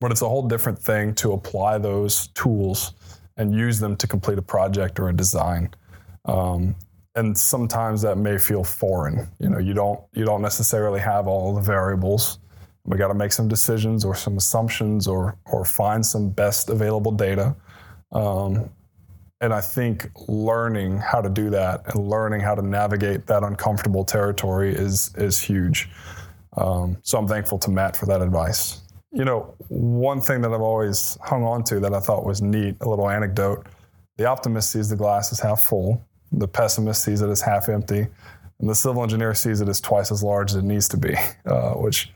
But 0.00 0.12
it's 0.12 0.22
a 0.22 0.28
whole 0.28 0.46
different 0.46 0.78
thing 0.78 1.14
to 1.16 1.32
apply 1.32 1.78
those 1.78 2.28
tools 2.28 2.92
and 3.36 3.54
use 3.54 3.78
them 3.80 3.96
to 3.96 4.06
complete 4.06 4.38
a 4.38 4.42
project 4.42 5.00
or 5.00 5.08
a 5.08 5.12
design. 5.12 5.70
Um, 6.24 6.76
and 7.14 7.36
sometimes 7.36 8.02
that 8.02 8.16
may 8.18 8.38
feel 8.38 8.62
foreign. 8.62 9.28
You 9.40 9.48
know, 9.48 9.58
you 9.58 9.74
don't 9.74 10.00
you 10.12 10.24
don't 10.24 10.42
necessarily 10.42 11.00
have 11.00 11.26
all 11.26 11.54
the 11.54 11.60
variables. 11.60 12.38
We 12.84 12.96
got 12.96 13.08
to 13.08 13.14
make 13.14 13.32
some 13.32 13.48
decisions 13.48 14.04
or 14.04 14.14
some 14.14 14.36
assumptions 14.36 15.08
or 15.08 15.36
or 15.46 15.64
find 15.64 16.04
some 16.04 16.30
best 16.30 16.68
available 16.68 17.10
data 17.10 17.56
um, 18.12 18.70
and 19.40 19.52
I 19.52 19.60
think 19.60 20.10
learning 20.26 20.98
how 20.98 21.20
to 21.20 21.28
do 21.28 21.50
that 21.50 21.94
and 21.94 22.08
learning 22.08 22.40
how 22.40 22.54
to 22.54 22.62
navigate 22.62 23.26
that 23.26 23.42
uncomfortable 23.42 24.04
territory 24.04 24.74
is 24.74 25.12
is 25.16 25.38
huge. 25.38 25.88
Um, 26.56 26.96
so 27.02 27.18
I'm 27.18 27.28
thankful 27.28 27.58
to 27.60 27.70
Matt 27.70 27.96
for 27.96 28.06
that 28.06 28.20
advice. 28.20 28.80
You 29.12 29.24
know, 29.24 29.54
one 29.68 30.20
thing 30.20 30.42
that 30.42 30.52
I've 30.52 30.60
always 30.60 31.16
hung 31.22 31.44
on 31.44 31.62
to 31.64 31.80
that 31.80 31.94
I 31.94 32.00
thought 32.00 32.24
was 32.24 32.42
neat, 32.42 32.76
a 32.80 32.88
little 32.88 33.08
anecdote. 33.08 33.66
The 34.16 34.26
optimist 34.26 34.72
sees 34.72 34.88
the 34.88 34.96
glass 34.96 35.32
as 35.32 35.40
half 35.40 35.62
full. 35.62 36.04
The 36.32 36.48
pessimist 36.48 37.04
sees 37.04 37.22
it 37.22 37.30
as 37.30 37.40
half 37.40 37.68
empty, 37.68 38.06
and 38.58 38.68
the 38.68 38.74
civil 38.74 39.02
engineer 39.02 39.34
sees 39.34 39.60
it 39.60 39.68
as 39.68 39.80
twice 39.80 40.10
as 40.10 40.22
large 40.22 40.50
as 40.50 40.56
it 40.56 40.64
needs 40.64 40.88
to 40.88 40.96
be, 40.96 41.14
uh, 41.46 41.72
which 41.74 42.12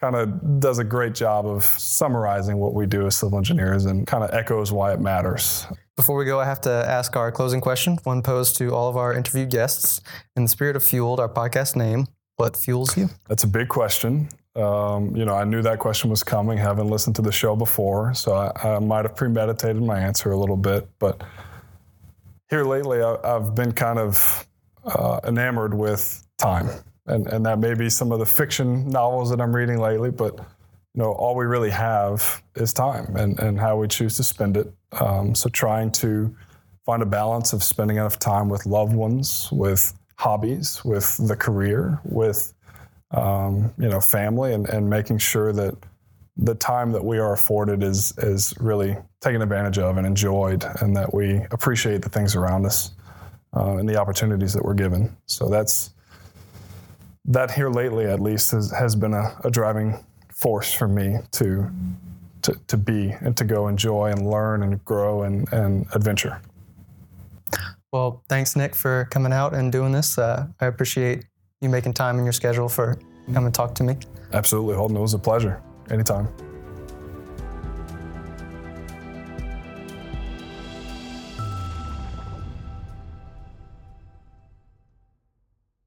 kind 0.00 0.16
of 0.16 0.60
does 0.60 0.78
a 0.78 0.84
great 0.84 1.14
job 1.14 1.46
of 1.46 1.62
summarizing 1.64 2.56
what 2.56 2.74
we 2.74 2.86
do 2.86 3.06
as 3.06 3.16
civil 3.16 3.36
engineers 3.36 3.84
and 3.84 4.06
kind 4.06 4.24
of 4.24 4.32
echoes 4.32 4.72
why 4.72 4.92
it 4.92 5.00
matters. 5.00 5.66
Before 5.94 6.16
we 6.16 6.24
go, 6.24 6.40
I 6.40 6.46
have 6.46 6.62
to 6.62 6.70
ask 6.70 7.14
our 7.16 7.30
closing 7.30 7.60
question, 7.60 7.98
one 8.04 8.22
posed 8.22 8.56
to 8.56 8.74
all 8.74 8.88
of 8.88 8.96
our 8.96 9.12
interviewed 9.12 9.50
guests. 9.50 10.00
In 10.34 10.44
the 10.44 10.48
spirit 10.48 10.74
of 10.74 10.82
Fueled, 10.82 11.20
our 11.20 11.28
podcast 11.28 11.76
name, 11.76 12.06
what 12.36 12.56
fuels 12.56 12.96
you? 12.96 13.10
That's 13.28 13.44
a 13.44 13.48
big 13.48 13.68
question. 13.68 14.30
Um, 14.56 15.14
you 15.14 15.26
know, 15.26 15.34
I 15.34 15.44
knew 15.44 15.60
that 15.60 15.78
question 15.78 16.08
was 16.08 16.22
coming, 16.22 16.56
having 16.56 16.88
listened 16.88 17.16
to 17.16 17.22
the 17.22 17.30
show 17.30 17.54
before, 17.54 18.14
so 18.14 18.32
I, 18.32 18.76
I 18.76 18.78
might 18.78 19.04
have 19.04 19.14
premeditated 19.14 19.82
my 19.82 20.00
answer 20.00 20.32
a 20.32 20.38
little 20.38 20.56
bit. 20.56 20.88
But 20.98 21.22
here 22.48 22.64
lately, 22.64 23.02
I, 23.02 23.18
have 23.24 23.54
been 23.54 23.72
kind 23.72 23.98
of 23.98 24.46
uh, 24.84 25.20
enamored 25.24 25.74
with 25.74 26.26
time 26.38 26.70
and 27.06 27.26
and 27.26 27.44
that 27.46 27.58
may 27.58 27.74
be 27.74 27.90
some 27.90 28.12
of 28.12 28.18
the 28.18 28.26
fiction 28.26 28.88
novels 28.88 29.30
that 29.30 29.40
I'm 29.40 29.54
reading 29.54 29.78
lately. 29.78 30.10
But 30.10 30.36
you 30.36 31.02
know, 31.02 31.12
all 31.12 31.36
we 31.36 31.44
really 31.44 31.70
have 31.70 32.42
is 32.56 32.72
time, 32.72 33.16
and 33.16 33.38
and 33.38 33.58
how 33.58 33.76
we 33.76 33.88
choose 33.88 34.16
to 34.16 34.22
spend 34.22 34.56
it. 34.56 34.72
Um, 34.92 35.34
so 35.34 35.48
trying 35.48 35.92
to 35.92 36.34
find 36.84 37.02
a 37.02 37.06
balance 37.06 37.52
of 37.52 37.62
spending 37.62 37.96
enough 37.96 38.18
time 38.18 38.48
with 38.48 38.66
loved 38.66 38.94
ones, 38.94 39.48
with 39.52 39.94
hobbies, 40.16 40.84
with 40.84 41.16
the 41.28 41.36
career, 41.36 42.00
with 42.04 42.52
um, 43.12 43.72
you 43.78 43.88
know 43.88 44.00
family, 44.00 44.52
and 44.52 44.68
and 44.68 44.88
making 44.88 45.18
sure 45.18 45.52
that 45.52 45.76
the 46.36 46.54
time 46.54 46.92
that 46.92 47.04
we 47.04 47.18
are 47.18 47.32
afforded 47.32 47.82
is 47.82 48.12
is 48.18 48.54
really 48.58 48.96
taken 49.20 49.42
advantage 49.42 49.78
of 49.78 49.96
and 49.96 50.06
enjoyed, 50.06 50.64
and 50.80 50.96
that 50.96 51.12
we 51.14 51.36
appreciate 51.50 52.02
the 52.02 52.08
things 52.08 52.34
around 52.34 52.66
us 52.66 52.92
uh, 53.56 53.76
and 53.76 53.88
the 53.88 53.96
opportunities 53.96 54.52
that 54.52 54.64
we're 54.64 54.74
given. 54.74 55.16
So 55.26 55.48
that's 55.48 55.90
that 57.30 57.50
here 57.50 57.70
lately, 57.70 58.04
at 58.06 58.20
least, 58.20 58.50
has, 58.50 58.70
has 58.70 58.94
been 58.94 59.14
a, 59.14 59.36
a 59.44 59.50
driving 59.50 60.04
force 60.34 60.72
for 60.72 60.88
me 60.88 61.18
to, 61.32 61.70
to 62.42 62.54
to 62.66 62.76
be 62.76 63.10
and 63.20 63.36
to 63.36 63.44
go 63.44 63.68
enjoy 63.68 64.10
and 64.10 64.28
learn 64.28 64.62
and 64.62 64.82
grow 64.84 65.22
and, 65.22 65.50
and 65.52 65.86
adventure. 65.94 66.40
Well, 67.92 68.22
thanks, 68.28 68.56
Nick, 68.56 68.74
for 68.74 69.06
coming 69.10 69.32
out 69.32 69.54
and 69.54 69.72
doing 69.72 69.92
this. 69.92 70.16
Uh, 70.16 70.46
I 70.60 70.66
appreciate 70.66 71.24
you 71.60 71.68
making 71.68 71.92
time 71.94 72.18
in 72.18 72.24
your 72.24 72.32
schedule 72.32 72.68
for 72.68 72.96
come 73.32 73.44
and 73.46 73.54
talk 73.54 73.74
to 73.76 73.84
me. 73.84 73.96
Absolutely, 74.32 74.74
Holden. 74.76 74.96
It 74.96 75.00
was 75.00 75.14
a 75.14 75.18
pleasure. 75.18 75.60
Anytime. 75.90 76.28